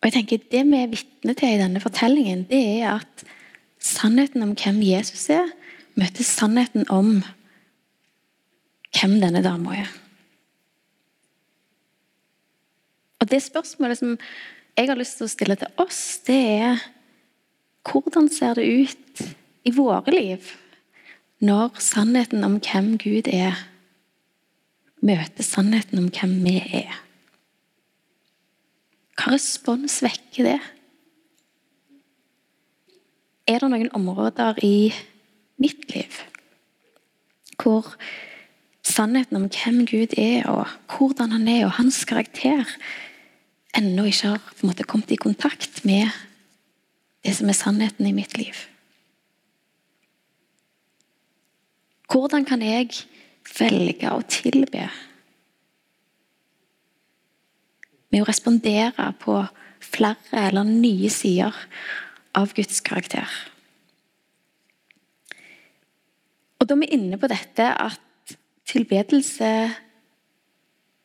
Og 0.00 0.08
jeg 0.08 0.14
tenker 0.16 0.44
Det 0.50 0.62
vi 0.68 0.78
er 0.78 0.92
vitne 0.92 1.34
til 1.36 1.56
i 1.56 1.60
denne 1.60 1.80
fortellingen, 1.82 2.46
det 2.48 2.60
er 2.80 3.00
at 3.00 3.24
sannheten 3.80 4.42
om 4.42 4.54
hvem 4.56 4.80
Jesus 4.84 5.28
er, 5.32 5.50
møter 5.98 6.24
sannheten 6.24 6.86
om 6.88 7.18
hvem 8.96 9.18
denne 9.20 9.42
dama 9.44 9.76
er. 9.82 9.90
Og 13.20 13.28
Det 13.28 13.42
spørsmålet 13.42 13.98
som 13.98 14.16
jeg 14.78 14.88
har 14.88 14.96
lyst 14.96 15.18
til 15.18 15.28
å 15.28 15.34
stille 15.34 15.56
til 15.60 15.82
oss, 15.82 16.00
det 16.24 16.40
er 16.64 16.80
hvordan 17.84 18.30
ser 18.32 18.56
det 18.56 18.64
ut 18.64 19.22
i 19.68 19.72
våre 19.76 20.14
liv 20.14 20.54
når 21.40 21.78
sannheten 21.80 22.44
om 22.44 22.58
hvem 22.60 22.96
Gud 23.00 23.28
er, 23.32 23.56
møter 25.04 25.46
sannheten 25.46 26.02
om 26.02 26.08
hvem 26.12 26.34
vi 26.44 26.56
er. 26.82 26.98
Hva 29.20 29.34
respons 29.34 30.00
vekker 30.04 30.48
det? 30.48 30.58
Er 33.50 33.60
det 33.60 33.70
noen 33.72 33.92
områder 33.96 34.60
i 34.64 34.90
mitt 35.60 35.88
liv 35.92 36.20
hvor 37.60 37.84
sannheten 38.86 39.36
om 39.36 39.48
hvem 39.52 39.82
Gud 39.84 40.14
er, 40.16 40.46
og 40.48 40.64
hvordan 40.88 41.34
han 41.34 41.48
er, 41.48 41.66
og 41.66 41.76
hans 41.76 42.06
karakter, 42.08 42.64
ennå 43.76 44.06
ikke 44.08 44.32
har 44.32 44.40
på 44.40 44.64
en 44.64 44.70
måte 44.70 44.86
kommet 44.88 45.12
i 45.12 45.20
kontakt 45.20 45.82
med 45.84 46.08
det 47.20 47.34
som 47.36 47.52
er 47.52 47.58
sannheten 47.58 48.08
i 48.08 48.14
mitt 48.16 48.38
liv? 48.40 48.56
Hvordan 52.10 52.48
kan 52.48 52.64
jeg 52.64 52.88
velge 53.46 54.10
å 54.12 54.20
tilbe. 54.28 54.88
Med 58.10 58.22
å 58.22 58.28
respondere 58.28 59.10
på 59.22 59.38
flere 59.80 60.46
eller 60.48 60.66
nye 60.66 61.10
sider 61.12 61.56
av 62.36 62.54
Guds 62.54 62.80
karakter. 62.84 63.28
Og 66.60 66.68
Da 66.68 66.74
er 66.74 66.82
vi 66.82 66.94
inne 66.94 67.18
på 67.18 67.28
dette 67.30 67.66
at 67.72 68.36
tilbedelse 68.68 69.50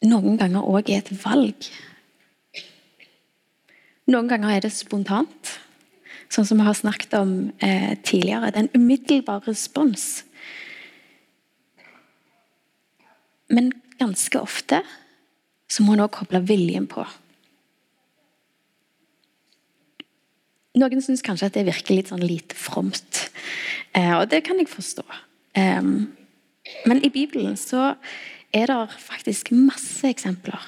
noen 0.05 0.37
ganger 0.37 0.67
òg 0.67 0.91
er 0.91 1.01
et 1.01 1.13
valg. 1.23 1.69
Noen 4.11 4.27
ganger 4.29 4.51
er 4.53 4.65
det 4.65 4.73
spontant, 4.75 5.55
sånn 6.29 6.45
som 6.45 6.59
vi 6.59 6.67
har 6.67 6.77
snakket 6.77 7.15
om 7.17 7.31
eh, 7.63 7.95
tidligere. 8.05 8.51
Det 8.51 8.59
er 8.59 8.67
en 8.67 8.83
umiddelbar 8.83 9.47
respons 9.47 10.25
Men 13.51 13.71
ganske 13.99 14.39
ofte 14.41 14.81
så 15.71 15.83
må 15.83 15.95
en 15.95 16.05
òg 16.05 16.13
koble 16.15 16.41
viljen 16.45 16.87
på. 16.89 17.05
Noen 20.75 21.01
syns 21.01 21.23
kanskje 21.23 21.47
at 21.49 21.55
det 21.55 21.67
virker 21.69 21.95
litt 21.95 22.11
sånn 22.11 22.25
lite 22.25 22.57
fromt, 22.59 23.29
eh, 23.95 24.11
og 24.17 24.27
det 24.31 24.41
kan 24.43 24.59
jeg 24.59 24.67
forstå. 24.67 25.05
Men 25.55 26.99
i 26.99 27.09
Bibelen 27.13 27.55
så 27.57 27.93
er 28.55 28.67
det 28.67 28.99
faktisk 28.99 29.51
masse 29.55 30.07
eksempler 30.09 30.59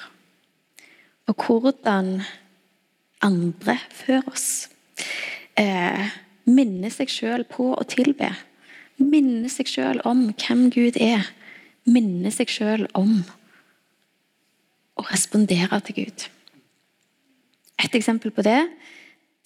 på 1.28 1.34
hvordan 1.60 2.22
andre 3.24 3.74
før 3.92 4.30
oss 4.30 4.68
eh, 5.58 6.08
minner 6.48 6.92
seg 6.94 7.10
sjøl 7.12 7.44
på 7.48 7.72
å 7.74 7.84
tilbe. 7.88 8.30
Minner 8.96 9.50
seg 9.52 9.68
sjøl 9.68 10.00
om 10.08 10.28
hvem 10.32 10.68
Gud 10.72 10.96
er 11.02 11.26
minne 11.88 12.30
seg 12.34 12.50
sjøl 12.52 12.86
om 12.98 13.20
å 14.98 15.04
respondere 15.10 15.80
til 15.86 16.02
Gud. 16.02 16.26
Et 17.78 17.94
eksempel 17.94 18.34
på 18.34 18.44
det 18.46 18.60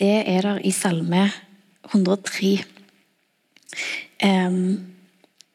det 0.00 0.22
er 0.26 0.42
der 0.42 0.58
i 0.64 0.70
Salme 0.74 1.28
103. 1.92 2.64
Um, 4.24 4.80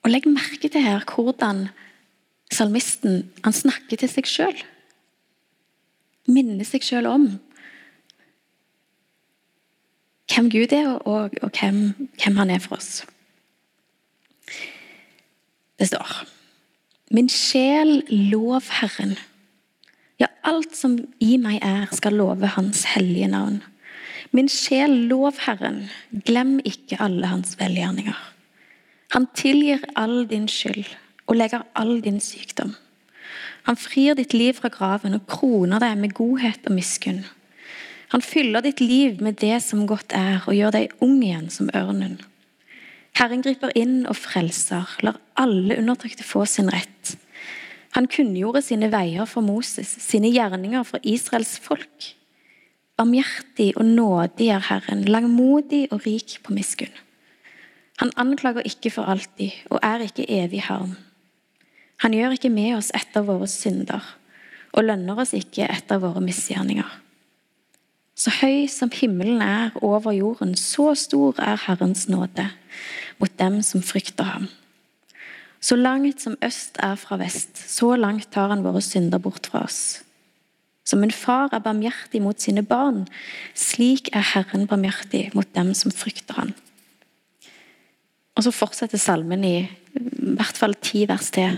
og 0.04 0.12
Legg 0.12 0.28
merke 0.30 0.70
til 0.70 0.86
her 0.86 1.04
hvordan 1.10 1.68
salmisten 2.54 3.26
han 3.44 3.54
snakker 3.54 4.00
til 4.00 4.12
seg 4.12 4.30
sjøl. 4.30 4.56
Minner 6.32 6.68
seg 6.68 6.86
sjøl 6.86 7.10
om 7.10 7.28
hvem 10.28 10.50
Gud 10.52 10.74
er, 10.76 10.90
og, 11.08 11.36
og 11.42 11.52
hvem, 11.56 12.10
hvem 12.20 12.36
han 12.38 12.52
er 12.54 12.60
for 12.62 12.78
oss. 12.78 13.02
Det 15.80 15.88
står 15.88 16.37
Min 17.12 17.30
sjel, 17.32 18.02
lov 18.10 18.68
Herren. 18.82 19.16
Ja, 20.20 20.28
alt 20.44 20.76
som 20.76 20.98
i 21.24 21.38
meg 21.40 21.62
er, 21.64 21.86
skal 21.96 22.18
love 22.20 22.50
Hans 22.58 22.84
hellige 22.96 23.30
navn. 23.32 23.62
Min 24.36 24.50
sjel, 24.52 24.92
lov 25.08 25.40
Herren. 25.46 25.86
Glem 26.28 26.58
ikke 26.68 27.00
alle 27.00 27.30
Hans 27.32 27.56
velgjerninger. 27.60 28.18
Han 29.16 29.30
tilgir 29.40 29.86
all 29.96 30.26
din 30.28 30.50
skyld 30.52 30.90
og 31.28 31.40
legger 31.40 31.64
all 31.80 32.02
din 32.04 32.20
sykdom. 32.20 32.76
Han 33.68 33.80
frir 33.80 34.16
ditt 34.16 34.34
liv 34.36 34.56
fra 34.60 34.72
graven 34.72 35.16
og 35.16 35.28
kroner 35.32 35.80
deg 35.84 35.96
med 36.00 36.16
godhet 36.16 36.68
og 36.68 36.76
miskunn. 36.76 37.24
Han 38.12 38.24
fyller 38.24 38.64
ditt 38.64 38.80
liv 38.84 39.22
med 39.24 39.40
det 39.40 39.62
som 39.64 39.88
godt 39.88 40.16
er, 40.16 40.44
og 40.48 40.56
gjør 40.56 40.76
deg 40.76 40.94
ung 41.04 41.20
igjen 41.20 41.50
som 41.52 41.72
ørnen. 41.76 42.20
Herren 43.18 43.42
griper 43.42 43.72
inn 43.74 44.04
og 44.06 44.14
frelser, 44.20 44.86
lar 45.02 45.18
alle 45.42 45.80
undertrykte 45.80 46.26
få 46.26 46.44
sin 46.46 46.70
rett. 46.70 47.16
Han 47.98 48.06
kunngjorde 48.14 48.62
sine 48.62 48.92
veier 48.94 49.26
for 49.26 49.42
Moses, 49.42 49.90
sine 50.04 50.30
gjerninger 50.30 50.84
for 50.86 51.02
Israels 51.02 51.56
folk. 51.64 52.12
Barmhjertig 52.98 53.72
og 53.78 53.90
nådig 53.90 54.52
er 54.54 54.62
Herren, 54.70 55.02
langmodig 55.10 55.88
og 55.90 56.06
rik 56.06 56.38
på 56.46 56.54
miskunn. 56.54 56.94
Han 57.98 58.14
anklager 58.22 58.66
ikke 58.70 58.92
for 58.94 59.10
alltid 59.10 59.66
og 59.74 59.82
er 59.82 60.06
ikke 60.06 60.28
evig 60.30 60.62
harm. 60.68 60.94
Han 62.06 62.14
gjør 62.14 62.38
ikke 62.38 62.54
med 62.54 62.76
oss 62.78 62.92
etter 62.94 63.26
våre 63.26 63.50
synder 63.50 64.06
og 64.78 64.86
lønner 64.86 65.18
oss 65.24 65.34
ikke 65.34 65.66
etter 65.66 65.98
våre 66.04 66.22
misgjerninger. 66.22 66.90
Så 68.18 68.34
høy 68.42 68.68
som 68.70 68.90
himmelen 68.94 69.42
er 69.42 69.74
over 69.86 70.14
jorden, 70.14 70.54
så 70.58 70.92
stor 70.98 71.38
er 71.42 71.58
Herrens 71.66 72.06
nåde 72.10 72.46
mot 73.22 73.34
dem 73.40 73.62
som 73.66 73.84
frykter 73.86 74.28
ham. 74.28 74.48
Så 75.60 75.76
langt 75.76 76.22
som 76.22 76.38
øst 76.46 76.78
er 76.84 76.96
fra 77.02 77.18
vest, 77.18 77.58
så 77.58 77.96
langt 77.98 78.30
tar 78.32 78.52
han 78.54 78.64
våre 78.66 78.82
synder 78.86 79.22
bort 79.22 79.50
fra 79.50 79.64
oss. 79.66 80.04
Som 80.88 81.04
en 81.04 81.12
far 81.12 81.52
er 81.52 81.64
barmhjertig 81.64 82.22
mot 82.24 82.40
sine 82.40 82.64
barn, 82.64 83.06
slik 83.58 84.12
er 84.16 84.24
Herren 84.36 84.68
barmhjertig 84.70 85.32
mot 85.36 85.50
dem 85.58 85.74
som 85.76 85.92
frykter 85.92 86.40
han. 86.40 86.54
Og 88.38 88.46
så 88.46 88.54
fortsetter 88.54 89.02
salmen 89.02 89.44
i, 89.44 89.58
i 89.66 90.36
hvert 90.38 90.60
fall 90.60 90.78
ti 90.80 91.08
vers 91.10 91.32
til 91.34 91.58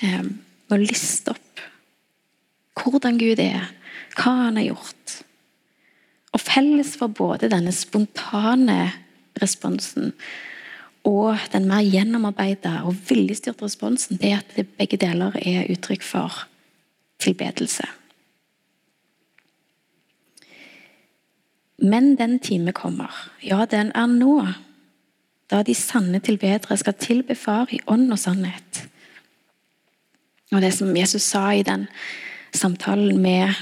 med 0.00 0.74
å 0.74 0.80
liste 0.80 1.34
opp 1.34 1.44
hvordan 2.78 3.18
Gud 3.18 3.40
er, 3.42 3.64
hva 4.16 4.32
han 4.46 4.58
har 4.58 4.68
gjort. 4.70 5.14
Og 6.32 6.40
felles 6.40 6.94
for 6.98 7.10
både 7.12 7.50
denne 7.50 7.72
spontane 7.74 8.78
responsen 9.42 10.12
og 11.08 11.38
den 11.52 11.68
mer 11.68 11.84
gjennomarbeida 11.86 12.82
og 12.88 12.96
viljestyrte 13.08 13.64
responsen, 13.64 14.18
det 14.20 14.32
er 14.32 14.42
at 14.42 14.56
det 14.56 14.66
begge 14.78 14.98
deler 15.00 15.36
er 15.40 15.70
uttrykk 15.72 16.04
for 16.04 16.42
tilbedelse. 17.22 17.86
Men 21.78 22.16
den 22.18 22.38
time 22.42 22.72
kommer, 22.72 23.14
ja, 23.42 23.64
den 23.70 23.92
er 23.94 24.06
nå, 24.10 24.42
da 25.48 25.62
de 25.62 25.74
sanne 25.74 26.20
tilbedere 26.20 26.76
skal 26.76 26.98
tilbe 26.98 27.34
Far 27.38 27.70
i 27.72 27.78
ånd 27.86 28.10
og 28.12 28.18
sannhet. 28.18 28.88
Og 30.52 30.60
det 30.60 30.72
som 30.74 30.96
Jesus 30.96 31.22
sa 31.22 31.52
i 31.54 31.62
den 31.62 31.86
samtalen 32.52 33.20
med 33.22 33.54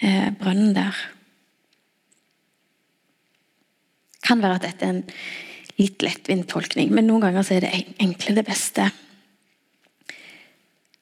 eh, 0.00 0.30
brønnen 0.38 0.74
der 0.76 0.96
Kan 4.30 4.42
være 4.44 4.60
at 4.60 4.66
dette 4.68 4.86
er 4.86 4.94
en 4.94 5.04
litt 5.80 6.04
lettvint 6.04 6.46
tolkning, 6.46 6.92
men 6.94 7.08
noen 7.08 7.24
ganger 7.24 7.48
er 7.50 7.64
det 7.64 7.70
enkle 7.98 8.36
det 8.36 8.44
beste. 8.46 8.84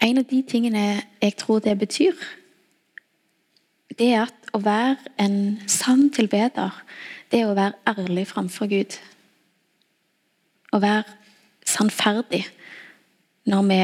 En 0.01 0.21
av 0.21 0.25
de 0.31 0.39
tingene 0.49 0.85
jeg 1.21 1.35
tror 1.37 1.61
det 1.61 1.75
betyr, 1.77 2.17
det 3.99 4.13
er 4.15 4.29
at 4.29 4.53
å 4.55 4.63
være 4.65 4.97
en 5.21 5.59
sann 5.69 6.07
tilbeder, 6.15 6.73
det 7.29 7.43
er 7.43 7.51
å 7.51 7.57
være 7.59 7.77
ærlig 7.91 8.25
framfor 8.31 8.71
Gud. 8.71 8.97
Å 10.73 10.81
være 10.81 11.05
sannferdig 11.69 12.47
når 13.49 13.69
vi 13.69 13.83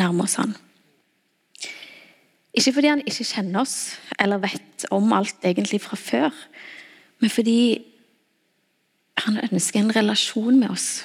nærmer 0.00 0.26
oss 0.26 0.38
Han. 0.40 0.56
Ikke 2.52 2.74
fordi 2.74 2.90
han 2.90 3.06
ikke 3.06 3.24
kjenner 3.30 3.62
oss 3.62 3.76
eller 4.18 4.42
vet 4.42 4.84
om 4.90 5.14
alt 5.14 5.46
egentlig 5.46 5.80
fra 5.84 5.96
før, 5.96 6.34
men 7.22 7.30
fordi 7.30 7.91
han 9.20 9.38
ønsker 9.44 9.80
en 9.80 9.94
relasjon 9.94 10.58
med 10.58 10.72
oss. 10.72 11.04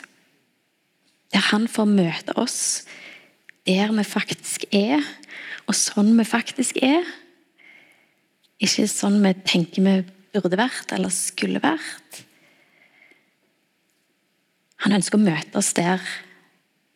Der 1.34 1.44
han 1.52 1.68
får 1.68 1.90
møte 1.92 2.38
oss 2.40 2.86
der 3.68 3.92
vi 3.92 4.04
faktisk 4.08 4.64
er, 4.72 5.04
og 5.68 5.76
sånn 5.76 6.14
vi 6.16 6.24
faktisk 6.24 6.78
er. 6.80 7.04
Ikke 8.64 8.86
sånn 8.88 9.20
vi 9.20 9.34
tenker 9.44 9.84
vi 9.84 9.96
burde 10.32 10.60
vært 10.60 10.94
eller 10.96 11.12
skulle 11.12 11.60
vært. 11.60 12.22
Han 14.86 14.96
ønsker 14.96 15.20
å 15.20 15.26
møte 15.26 15.60
oss 15.60 15.74
der 15.76 16.00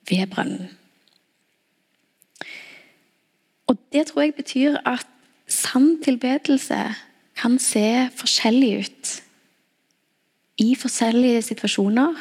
ved 0.07 0.31
brønnen. 0.31 0.71
Og 3.67 3.77
Det 3.91 4.05
tror 4.07 4.23
jeg 4.23 4.35
betyr 4.35 4.79
at 4.87 5.07
sann 5.51 5.97
tilbedelse 6.03 6.79
kan 7.39 7.57
se 7.59 8.07
forskjellig 8.15 8.71
ut 8.79 9.11
i 10.61 10.73
forskjellige 10.77 11.41
situasjoner 11.49 12.17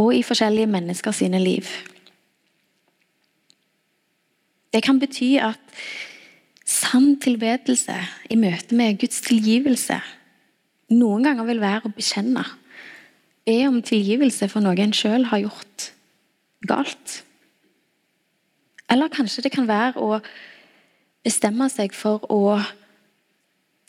og 0.00 0.10
i 0.14 0.22
forskjellige 0.26 0.70
mennesker 0.70 1.14
sine 1.14 1.40
liv. 1.42 1.68
Det 4.74 4.82
kan 4.82 4.98
bety 4.98 5.36
at 5.42 5.60
sann 6.66 7.14
tilbedelse 7.22 7.96
i 8.30 8.38
møte 8.38 8.74
med 8.74 8.98
Guds 9.02 9.20
tilgivelse 9.26 10.00
noen 10.92 11.24
ganger 11.24 11.46
vil 11.48 11.62
være 11.62 11.88
å 11.88 11.94
bekjenne. 11.94 12.44
Be 13.44 13.58
om 13.68 13.80
tilgivelse 13.84 14.48
for 14.52 14.64
noe 14.64 14.76
en 14.80 14.94
sjøl 14.96 15.28
har 15.30 15.42
gjort 15.44 15.90
galt. 16.68 17.20
Eller 18.92 19.12
kanskje 19.12 19.46
det 19.46 19.52
kan 19.54 19.68
være 19.68 20.00
å 20.00 20.20
bestemme 21.24 21.68
seg 21.72 21.94
for 21.96 22.24
å 22.32 22.58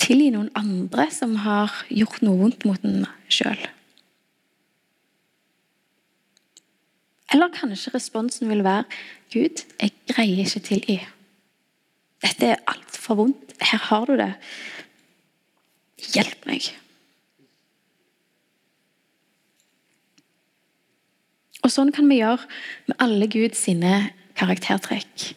tilgi 0.06 0.30
noen 0.34 0.52
andre 0.58 1.08
som 1.14 1.34
har 1.46 1.74
gjort 1.90 2.22
noe 2.26 2.38
vondt 2.44 2.66
mot 2.68 2.86
en 2.86 3.08
sjøl. 3.32 3.60
Eller 7.34 7.52
kanskje 7.52 7.94
responsen 7.96 8.50
vil 8.52 8.64
være 8.64 8.86
Gud, 9.34 9.66
jeg 9.82 9.92
greier 10.08 10.46
ikke 10.46 10.62
tilgi. 10.64 10.98
Dette 12.24 12.54
er 12.54 12.64
altfor 12.70 13.18
vondt. 13.20 13.56
Her 13.60 13.82
har 13.90 14.06
du 14.08 14.16
det. 14.20 14.32
Hjelp 16.14 16.46
meg. 16.48 16.70
Og 21.66 21.74
Sånn 21.74 21.90
kan 21.96 22.06
vi 22.12 22.20
gjøre 22.22 22.46
med 22.86 23.00
alle 23.02 23.28
Guds 23.32 23.66
karaktertrekk. 24.38 25.32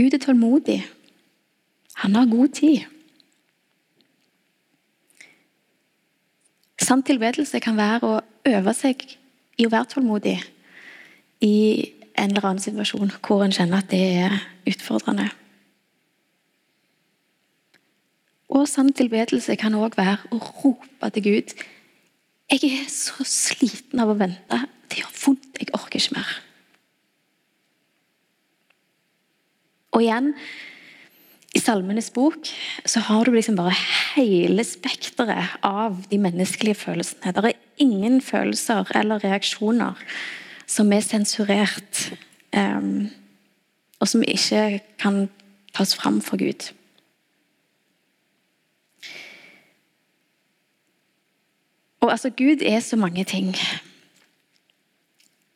Gud 0.00 0.14
er 0.16 0.22
tålmodig. 0.22 0.80
Han 2.00 2.16
har 2.16 2.30
god 2.32 2.54
tid. 2.56 2.88
Sann 6.82 7.02
tilbedelse 7.06 7.60
kan 7.62 7.76
være 7.78 8.08
å 8.08 8.20
øve 8.48 8.74
seg 8.74 9.04
i 9.60 9.66
å 9.66 9.70
være 9.72 9.92
tålmodig 9.92 10.38
i 11.44 11.54
en 12.18 12.32
eller 12.32 12.48
annen 12.48 12.62
situasjon 12.62 13.12
hvor 13.22 13.44
en 13.44 13.54
kjenner 13.54 13.82
at 13.82 13.90
det 13.92 14.02
er 14.24 14.34
utfordrende. 14.68 15.28
Og 18.52 18.66
sann 18.68 18.92
tilbedelse 18.92 19.56
kan 19.60 19.76
òg 19.78 19.96
være 19.96 20.18
å 20.34 20.40
rope 20.42 21.12
til 21.14 21.24
Gud 21.28 21.54
Jeg 22.52 22.68
er 22.68 22.88
så 22.92 23.24
sliten 23.24 24.02
av 24.02 24.10
å 24.12 24.16
vente. 24.18 24.58
Det 24.90 24.98
gjør 25.00 25.12
vondt. 25.22 25.54
Jeg 25.56 25.70
orker 25.72 26.02
ikke 26.02 26.18
mer. 26.18 26.32
Og 29.96 30.04
igjen 30.04 30.34
Salmenes 31.62 32.10
bok 32.14 32.50
så 32.84 33.00
har 33.06 33.24
du 33.24 33.36
liksom 33.36 33.56
bare 33.58 33.74
hele 34.14 34.64
spekteret 34.66 35.58
av 35.66 36.00
de 36.10 36.18
menneskelige 36.20 36.80
følelsene. 36.82 37.32
Det 37.32 37.52
er 37.52 37.82
ingen 37.82 38.20
følelser 38.24 38.90
eller 38.98 39.22
reaksjoner 39.22 39.98
som 40.66 40.92
er 40.92 41.04
sensurert, 41.04 42.06
um, 42.56 43.10
og 44.00 44.08
som 44.08 44.24
ikke 44.26 44.80
kan 45.00 45.26
tas 45.76 45.94
fram 45.96 46.20
for 46.24 46.40
Gud. 46.40 46.72
Og 52.02 52.10
altså, 52.10 52.30
Gud 52.30 52.62
er 52.66 52.80
så 52.80 52.96
mange 52.96 53.24
ting. 53.24 53.54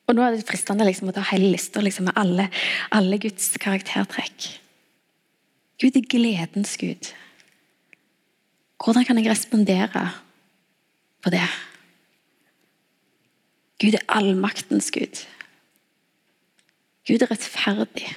Og 0.06 0.14
nå 0.14 0.22
er 0.22 0.36
det 0.36 0.46
fristende 0.46 0.86
liksom, 0.86 1.10
å 1.10 1.16
ta 1.16 1.24
hele 1.32 1.50
lista 1.50 1.82
liksom, 1.82 2.06
med 2.06 2.18
alle, 2.20 2.46
alle 2.94 3.18
Guds 3.18 3.56
karaktertrekk. 3.62 4.52
Gud 5.80 5.96
er 5.96 6.08
gledens 6.08 6.76
Gud. 6.80 7.12
Hvordan 8.84 9.04
kan 9.04 9.18
jeg 9.18 9.30
respondere 9.30 10.10
på 11.22 11.30
det? 11.30 11.48
Gud 13.80 13.94
er 13.94 14.04
allmaktens 14.08 14.90
Gud. 14.90 15.26
Gud 17.06 17.22
er 17.22 17.30
rettferdig. 17.30 18.08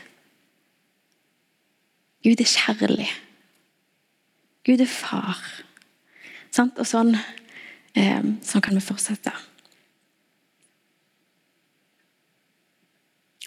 Gud 2.23 2.39
er 2.39 2.47
kjærlig. 2.47 3.09
Gud 4.65 4.79
er 4.79 4.91
far. 4.91 5.43
Og 6.59 6.85
sånn, 6.87 7.15
eh, 7.95 8.23
sånn 8.41 8.61
kan 8.61 8.75
vi 8.75 8.81
fortsette. 8.81 9.31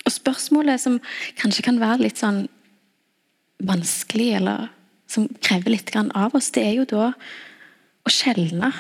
Og 0.07 0.13
Spørsmålet 0.13 0.81
som 0.81 1.01
kanskje 1.37 1.63
kan 1.63 1.81
være 1.81 2.03
litt 2.03 2.19
sånn 2.19 2.49
vanskelig, 3.63 4.33
eller 4.41 4.71
som 5.11 5.29
krever 5.45 5.75
litt 5.75 5.93
av 5.97 6.35
oss, 6.35 6.51
det 6.55 6.65
er 6.65 6.75
jo 6.81 6.89
da 6.89 7.13
å 8.03 8.13
skjelne. 8.13 8.73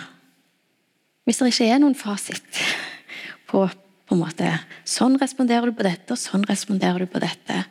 Hvis 1.27 1.38
det 1.38 1.53
ikke 1.53 1.71
er 1.71 1.83
noen 1.83 1.99
fasit 1.99 2.62
på, 3.47 3.66
på 3.68 4.16
en 4.16 4.23
måte, 4.23 4.57
Sånn 4.88 5.14
responderer 5.21 5.71
du 5.71 5.77
på 5.77 5.87
dette, 5.87 6.12
og 6.12 6.21
sånn 6.21 6.47
responderer 6.49 7.05
du 7.05 7.11
på 7.11 7.23
dette. 7.23 7.62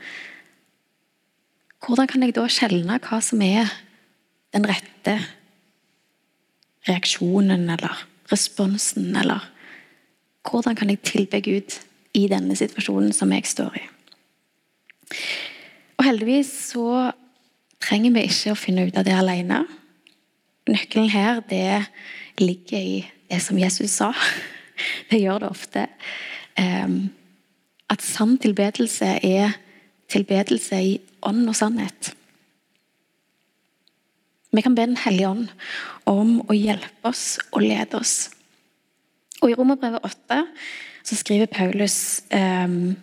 Hvordan 1.82 2.08
kan 2.08 2.24
jeg 2.24 2.36
da 2.38 2.46
skjelne 2.50 3.00
hva 3.04 3.20
som 3.24 3.42
er 3.44 3.70
den 4.56 4.66
rette 4.70 5.18
reaksjonen 6.88 7.68
eller 7.76 8.06
responsen, 8.32 9.12
eller 9.18 9.44
hvordan 10.48 10.78
kan 10.78 10.90
jeg 10.90 11.04
tilbe 11.06 11.42
Gud 11.46 11.78
i 12.18 12.26
denne 12.32 12.56
situasjonen 12.58 13.14
som 13.16 13.32
jeg 13.36 13.50
står 13.50 13.78
i? 13.78 13.86
Og 16.02 16.06
heldigvis 16.08 16.50
så 16.72 17.12
trenger 17.78 18.16
vi 18.16 18.24
ikke 18.26 18.56
å 18.56 18.58
finne 18.58 18.88
ut 18.90 18.96
av 18.98 19.06
det 19.06 19.14
alene. 19.14 19.60
Nøkkelen 20.66 21.12
her, 21.14 21.44
det 21.46 21.84
ligger 22.42 22.82
i 22.82 22.96
det 23.30 23.38
som 23.46 23.60
Jesus 23.62 24.00
sa. 24.02 24.10
Det 25.12 25.20
gjør 25.22 25.44
det 25.44 25.50
ofte. 25.54 25.82
Um, 26.58 27.12
at 27.94 28.02
sann 28.02 28.40
tilbedelse 28.42 29.12
er 29.22 29.52
tilbedelse 30.10 30.80
i 30.82 30.96
ånd 31.22 31.44
og 31.46 31.54
sannhet. 31.60 32.16
Vi 34.50 34.64
kan 34.66 34.74
be 34.74 34.88
Den 34.90 34.98
hellige 35.04 35.30
ånd 35.30 35.54
om 36.10 36.40
å 36.50 36.58
hjelpe 36.58 37.12
oss 37.14 37.38
og 37.52 37.62
lede 37.62 38.02
oss. 38.02 38.32
Og 39.44 39.54
I 39.54 39.60
Romerbrevet 39.60 40.02
8 40.02 40.42
så 41.06 41.22
skriver 41.22 41.54
Paulus 41.54 42.24
um, 42.34 42.98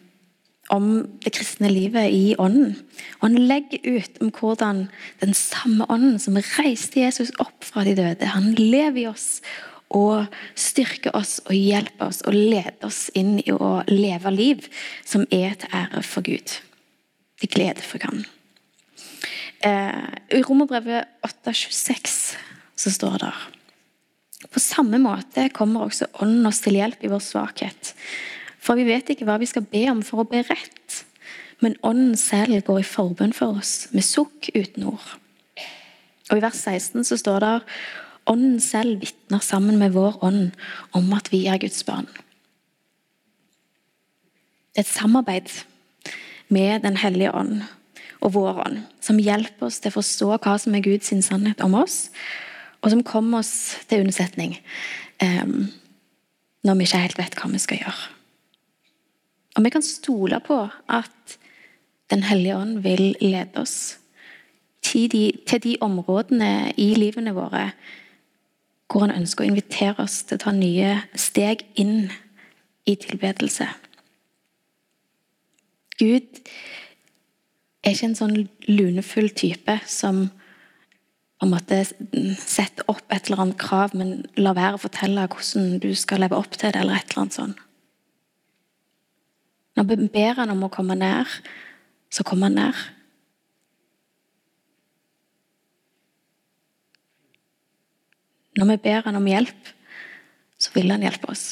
om 0.74 1.06
det 1.24 1.32
kristne 1.36 1.70
livet 1.72 2.12
i 2.12 2.34
ånden. 2.38 2.76
Og 3.20 3.28
Han 3.28 3.38
legger 3.48 3.84
ut 3.98 4.20
om 4.22 4.32
hvordan 4.34 4.86
den 5.22 5.34
samme 5.34 5.86
ånden 5.88 6.18
som 6.22 6.38
reiste 6.58 7.00
Jesus 7.00 7.32
opp 7.38 7.64
fra 7.64 7.84
de 7.84 7.96
døde, 7.98 8.32
han 8.34 8.52
lever 8.54 9.02
i 9.02 9.08
oss 9.10 9.40
og 9.94 10.28
styrker 10.58 11.14
oss 11.16 11.38
og 11.46 11.54
hjelper 11.56 12.10
oss 12.10 12.20
og 12.28 12.36
leder 12.36 12.84
oss 12.84 13.06
inn 13.16 13.38
i 13.40 13.52
å 13.52 13.78
leve 13.88 14.32
liv 14.34 14.66
som 15.06 15.24
er 15.32 15.56
til 15.60 15.72
ære 15.72 16.02
for 16.04 16.26
Gud. 16.26 16.58
Til 17.40 17.52
glede 17.54 17.84
for 17.84 18.02
Han. 18.04 18.26
Eh, 19.64 20.36
I 20.36 20.42
Romerbrevet 20.44 21.08
8,26 21.24 22.36
så 22.78 22.90
står 22.94 23.16
det 23.24 23.32
På 24.54 24.60
samme 24.62 25.00
måte 25.02 25.48
kommer 25.50 25.88
også 25.88 26.06
Ånden 26.22 26.46
oss 26.46 26.60
til 26.62 26.78
hjelp 26.78 27.02
i 27.02 27.10
vår 27.10 27.24
svakhet. 27.24 27.94
For 28.58 28.78
vi 28.78 28.86
vet 28.88 29.10
ikke 29.12 29.26
hva 29.28 29.38
vi 29.40 29.48
skal 29.48 29.66
be 29.68 29.84
om 29.92 30.02
for 30.06 30.22
å 30.22 30.28
be 30.28 30.42
rett. 30.48 31.02
Men 31.62 31.78
Ånden 31.86 32.16
selv 32.18 32.60
går 32.66 32.82
i 32.82 32.86
forbønn 32.86 33.34
for 33.34 33.58
oss, 33.58 33.88
med 33.94 34.06
sukk 34.06 34.50
uten 34.54 34.86
ord. 34.92 35.16
Og 36.28 36.38
I 36.38 36.44
vers 36.44 36.60
16 36.60 37.06
så 37.08 37.18
står 37.18 37.42
det 37.44 37.54
Ånden 38.28 38.60
selv 38.60 39.00
vitner 39.02 39.40
sammen 39.42 39.78
med 39.80 39.94
vår 39.96 40.18
ånd 40.24 40.50
om 40.96 41.12
at 41.16 41.30
vi 41.32 41.46
er 41.48 41.60
Guds 41.62 41.80
barn. 41.88 42.08
Det 44.76 44.84
er 44.84 44.86
Et 44.86 44.94
samarbeid 44.94 45.48
med 46.48 46.82
Den 46.82 46.96
hellige 46.96 47.34
ånd 47.34 47.62
og 48.20 48.34
vår 48.34 48.60
ånd, 48.66 48.78
som 49.00 49.18
hjelper 49.18 49.66
oss 49.66 49.80
til 49.80 49.90
å 49.90 49.98
forstå 49.98 50.28
hva 50.36 50.58
som 50.58 50.74
er 50.74 50.84
Guds 50.84 51.10
sannhet 51.24 51.60
om 51.64 51.74
oss, 51.74 52.10
og 52.82 52.90
som 52.90 53.02
kommer 53.02 53.40
oss 53.40 53.78
til 53.88 54.04
unnsetning 54.04 54.58
um, 55.22 55.68
når 56.62 56.78
vi 56.78 56.86
ikke 56.86 57.02
helt 57.02 57.18
vet 57.18 57.38
hva 57.38 57.50
vi 57.50 57.62
skal 57.62 57.82
gjøre. 57.82 58.17
Og 59.58 59.64
vi 59.64 59.72
kan 59.74 59.82
stole 59.82 60.38
på 60.40 60.68
at 60.88 61.38
Den 62.10 62.22
hellige 62.22 62.56
ånd 62.56 62.78
vil 62.78 63.16
lede 63.20 63.60
oss 63.60 63.98
til 64.82 65.10
de, 65.12 65.32
til 65.46 65.60
de 65.60 65.76
områdene 65.84 66.72
i 66.76 66.94
livene 66.94 67.34
våre 67.36 67.66
hvor 68.88 69.04
han 69.04 69.12
ønsker 69.12 69.44
å 69.44 69.50
invitere 69.50 70.06
oss 70.06 70.22
til 70.24 70.38
å 70.38 70.44
ta 70.46 70.54
nye 70.56 70.94
steg 71.12 71.66
inn 71.76 72.08
i 72.88 72.94
tilbedelse. 72.96 73.68
Gud 76.00 76.40
er 77.84 77.92
ikke 77.92 78.08
en 78.08 78.18
sånn 78.22 78.36
lunefull 78.70 79.28
type 79.36 79.76
som 79.84 80.30
på 81.38 81.44
en 81.44 81.52
måte 81.52 81.84
setter 82.40 82.88
opp 82.88 83.04
et 83.12 83.28
eller 83.28 83.44
annet 83.44 83.60
krav, 83.60 83.92
men 83.92 84.22
lar 84.40 84.56
være 84.56 84.80
å 84.80 84.84
fortelle 84.88 85.28
hvordan 85.28 85.74
du 85.84 85.92
skal 85.92 86.24
leve 86.24 86.40
opp 86.40 86.56
til 86.56 86.72
det, 86.72 86.80
eller 86.80 86.96
et 86.96 87.12
eller 87.12 87.26
annet 87.26 87.42
sånt. 87.42 87.67
Når 89.78 89.84
vi 89.86 90.08
ber 90.10 90.40
han 90.40 90.50
om 90.50 90.64
å 90.66 90.72
komme 90.74 90.96
nær, 90.98 91.30
så 92.10 92.24
kommer 92.26 92.48
han 92.48 92.56
nær. 92.58 92.80
Når 98.58 98.72
vi 98.72 98.76
ber 98.88 99.06
han 99.06 99.20
om 99.20 99.30
hjelp, 99.30 99.70
så 100.58 100.74
vil 100.74 100.90
han 100.90 101.06
hjelpe 101.06 101.30
oss. 101.30 101.46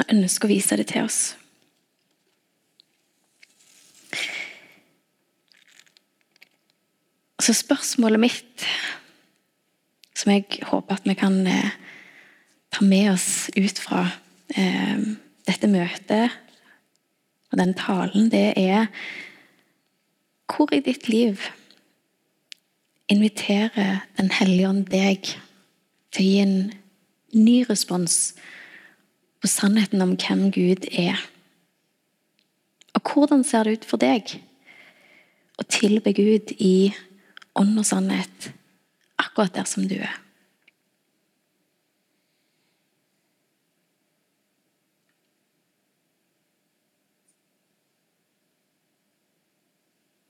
Han 0.00 0.16
ønsker 0.16 0.48
å 0.48 0.54
vise 0.54 0.80
det 0.80 0.88
til 0.94 1.04
oss. 1.04 1.20
Så 7.44 7.52
spørsmålet 7.60 8.24
mitt, 8.24 8.68
som 10.16 10.32
jeg 10.32 10.64
håper 10.64 10.96
at 10.96 11.04
vi 11.04 11.20
kan 11.20 11.42
eh, 11.44 11.80
ta 12.72 12.88
med 12.88 13.12
oss 13.18 13.50
ut 13.52 13.84
fra 13.84 14.06
dette 14.52 15.68
møtet 15.70 16.34
og 17.54 17.58
den 17.58 17.74
talen, 17.74 18.30
det 18.30 18.52
er 18.58 18.86
Hvor 20.50 20.74
i 20.74 20.80
ditt 20.80 21.08
liv 21.08 21.38
inviterer 23.08 24.04
Den 24.18 24.30
hellige 24.30 24.68
ånd 24.68 24.86
deg 24.90 25.22
til 26.14 26.22
å 26.22 26.26
gi 26.26 26.40
en 26.42 26.58
ny 27.34 27.64
respons 27.68 28.34
på 29.42 29.50
sannheten 29.50 30.02
om 30.02 30.14
hvem 30.16 30.50
Gud 30.54 30.86
er? 30.92 31.18
Og 32.94 33.02
hvordan 33.10 33.42
ser 33.44 33.66
det 33.66 33.80
ut 33.80 33.88
for 33.88 34.00
deg 34.00 34.36
å 35.58 35.66
tilbe 35.66 36.14
Gud 36.14 36.54
i 36.58 36.94
ånd 37.58 37.74
og 37.78 37.86
sannhet 37.86 38.52
akkurat 39.18 39.58
der 39.58 39.66
som 39.68 39.88
du 39.90 39.98
er? 39.98 40.23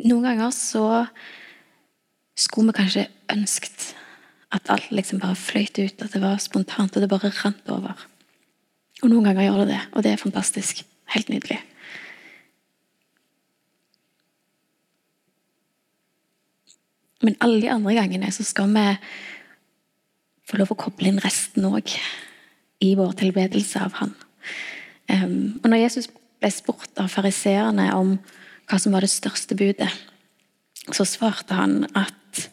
Noen 0.05 0.27
ganger 0.27 0.51
så 0.53 0.87
skulle 2.37 2.73
vi 2.73 2.79
kanskje 2.81 3.07
ønsket 3.33 3.93
at 4.55 4.71
alt 4.71 4.91
liksom 4.95 5.21
bare 5.23 5.39
fløyt 5.39 5.79
ut, 5.81 6.03
at 6.03 6.13
det 6.13 6.21
var 6.23 6.43
spontant, 6.43 6.95
og 6.95 7.03
det 7.03 7.11
bare 7.11 7.33
rant 7.43 7.71
over. 7.73 8.05
Og 9.03 9.11
noen 9.11 9.27
ganger 9.27 9.49
gjør 9.49 9.63
det 9.65 9.71
det, 9.73 9.81
og 9.93 10.05
det 10.05 10.13
er 10.13 10.21
fantastisk. 10.21 10.85
Helt 11.15 11.29
nydelig. 11.29 11.59
Men 17.25 17.37
alle 17.41 17.61
de 17.63 17.71
andre 17.73 17.95
gangene 17.97 18.31
så 18.33 18.45
skal 18.45 18.69
vi 18.73 18.85
få 20.45 20.61
lov 20.61 20.75
å 20.75 20.79
koble 20.79 21.09
inn 21.09 21.23
resten 21.25 21.65
òg 21.65 21.95
i 22.85 22.93
vår 22.99 23.15
tilbedelse 23.21 23.81
av 23.81 23.97
Han. 24.01 24.13
Um, 25.09 25.61
og 25.63 25.69
når 25.71 25.85
Jesus 25.87 26.09
ble 26.13 26.51
spurt 26.53 27.01
av 27.01 27.09
fariseerne 27.13 27.89
om 27.97 28.17
hva 28.69 28.79
som 28.81 28.95
var 28.95 29.05
det 29.05 29.13
største 29.13 29.57
budet, 29.59 29.91
så 30.93 31.07
svarte 31.09 31.57
han 31.57 31.85
at 31.97 32.45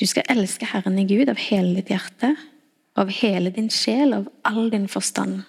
du 0.00 0.06
skal 0.08 0.26
elske 0.32 0.66
Herren 0.66 0.98
i 0.98 1.06
Gud 1.06 1.30
av 1.30 1.38
hele 1.38 1.76
ditt 1.78 1.92
hjerte, 1.92 2.32
av 2.98 3.10
hele 3.22 3.52
din 3.54 3.70
sjel, 3.72 4.14
av 4.16 4.28
all 4.48 4.70
din 4.72 4.88
forstand. 4.90 5.42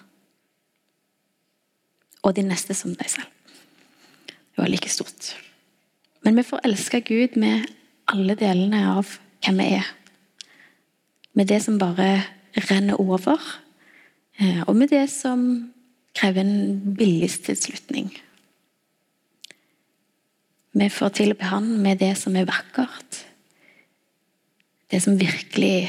Og 2.24 2.36
din 2.36 2.48
neste 2.48 2.76
som 2.76 2.94
deg 2.96 3.10
selv. 3.10 3.30
Det 4.54 4.62
var 4.62 4.70
like 4.70 4.88
stort. 4.88 5.34
Men 6.24 6.38
vi 6.38 6.46
får 6.46 6.62
elske 6.64 7.02
Gud 7.04 7.36
med 7.40 7.66
alle 8.08 8.36
delene 8.38 8.84
av 8.94 9.16
hvem 9.44 9.60
vi 9.60 9.68
er. 9.80 9.90
Med 11.34 11.50
det 11.50 11.60
som 11.64 11.80
bare 11.80 12.22
renner 12.70 13.00
over, 13.00 13.40
eh, 14.38 14.62
og 14.68 14.76
med 14.76 14.94
det 14.94 15.08
som 15.10 15.72
krever 16.14 16.40
en 16.40 16.96
viljestilslutning. 16.96 18.12
Vi 20.74 20.90
får 20.90 21.08
tilbe 21.14 21.44
Han 21.44 21.68
med 21.82 22.00
det 22.02 22.16
som 22.18 22.34
er 22.36 22.48
vakkert. 22.50 23.20
Det 24.90 24.98
som 25.02 25.18
virkelig 25.18 25.86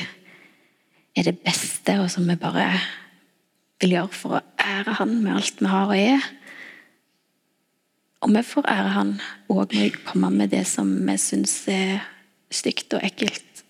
er 1.16 1.26
det 1.26 1.40
beste, 1.42 1.98
og 2.04 2.12
som 2.12 2.28
vi 2.30 2.36
bare 2.38 2.68
vil 3.82 3.96
gjøre 3.96 4.14
for 4.14 4.38
å 4.38 4.44
ære 4.62 4.98
Han 5.00 5.16
med 5.24 5.40
alt 5.40 5.62
vi 5.64 5.72
har 5.72 5.90
og 5.90 5.98
er. 5.98 6.28
Og 8.22 8.36
vi 8.36 8.44
får 8.46 8.70
ære 8.76 8.92
Han 8.94 9.16
òg 9.50 9.74
når 9.74 9.74
vi 9.74 9.90
kommer 10.06 10.30
med 10.30 10.54
det 10.54 10.68
som 10.70 10.92
vi 11.08 11.18
syns 11.18 11.56
er 11.72 12.06
stygt 12.54 12.94
og 12.94 13.02
ekkelt, 13.04 13.66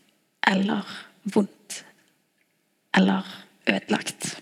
eller 0.46 0.84
vondt, 1.32 1.80
eller 2.96 3.24
ødelagt. 3.72 4.36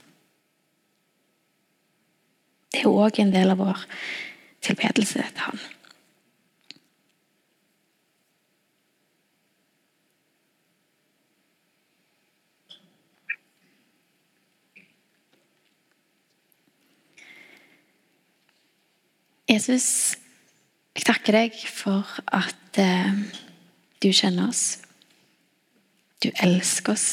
Det 2.73 2.81
er 2.81 2.89
òg 2.89 3.21
en 3.21 3.37
del 3.37 3.53
av 3.53 3.61
vår 3.61 3.85
tilbedelse 4.65 5.21
til 5.21 5.45
Han. 5.45 5.65
Jesus, 19.53 20.15
jeg 20.95 21.05
takker 21.05 21.35
deg 21.35 21.57
for 21.69 22.07
at 22.33 22.77
eh, 22.81 23.19
du 24.01 24.07
kjenner 24.09 24.47
oss. 24.49 24.79
Du 26.23 26.31
elsker 26.41 26.95
oss. 26.95 27.07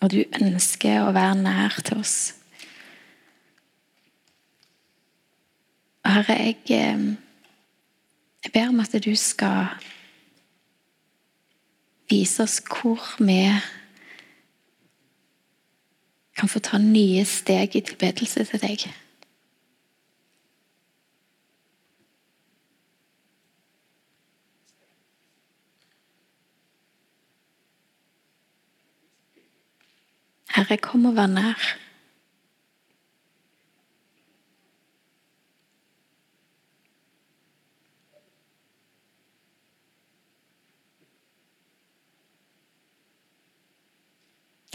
Og 0.00 0.12
du 0.14 0.22
ønsker 0.40 1.02
å 1.02 1.12
være 1.12 1.36
nær 1.42 1.76
til 1.84 2.00
oss. 2.00 2.16
Herre, 6.08 6.38
jeg, 6.38 6.56
eh, 6.72 7.04
jeg 8.46 8.54
ber 8.54 8.70
om 8.72 8.80
at 8.86 8.96
du 9.04 9.12
skal 9.20 9.74
vise 12.08 12.46
oss 12.46 12.62
hvor 12.64 13.04
vi 13.20 13.42
kan 16.38 16.48
få 16.48 16.58
ta 16.62 16.78
nye 16.78 17.24
steg 17.26 17.74
i 17.76 17.80
tilbedelse 17.82 18.44
til 18.46 18.62
deg. 18.62 18.86
Herre, 30.54 30.78
kom 30.82 31.06
og 31.10 31.18
vær 31.18 31.26
nær. 31.30 31.68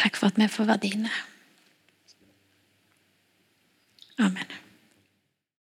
Takk 0.03 0.20
for 0.20 0.28
at 0.28 0.39
vi 0.39 0.47
får 0.51 0.68
være 0.68 0.84
dine. 0.84 1.11
Amen. 4.20 4.62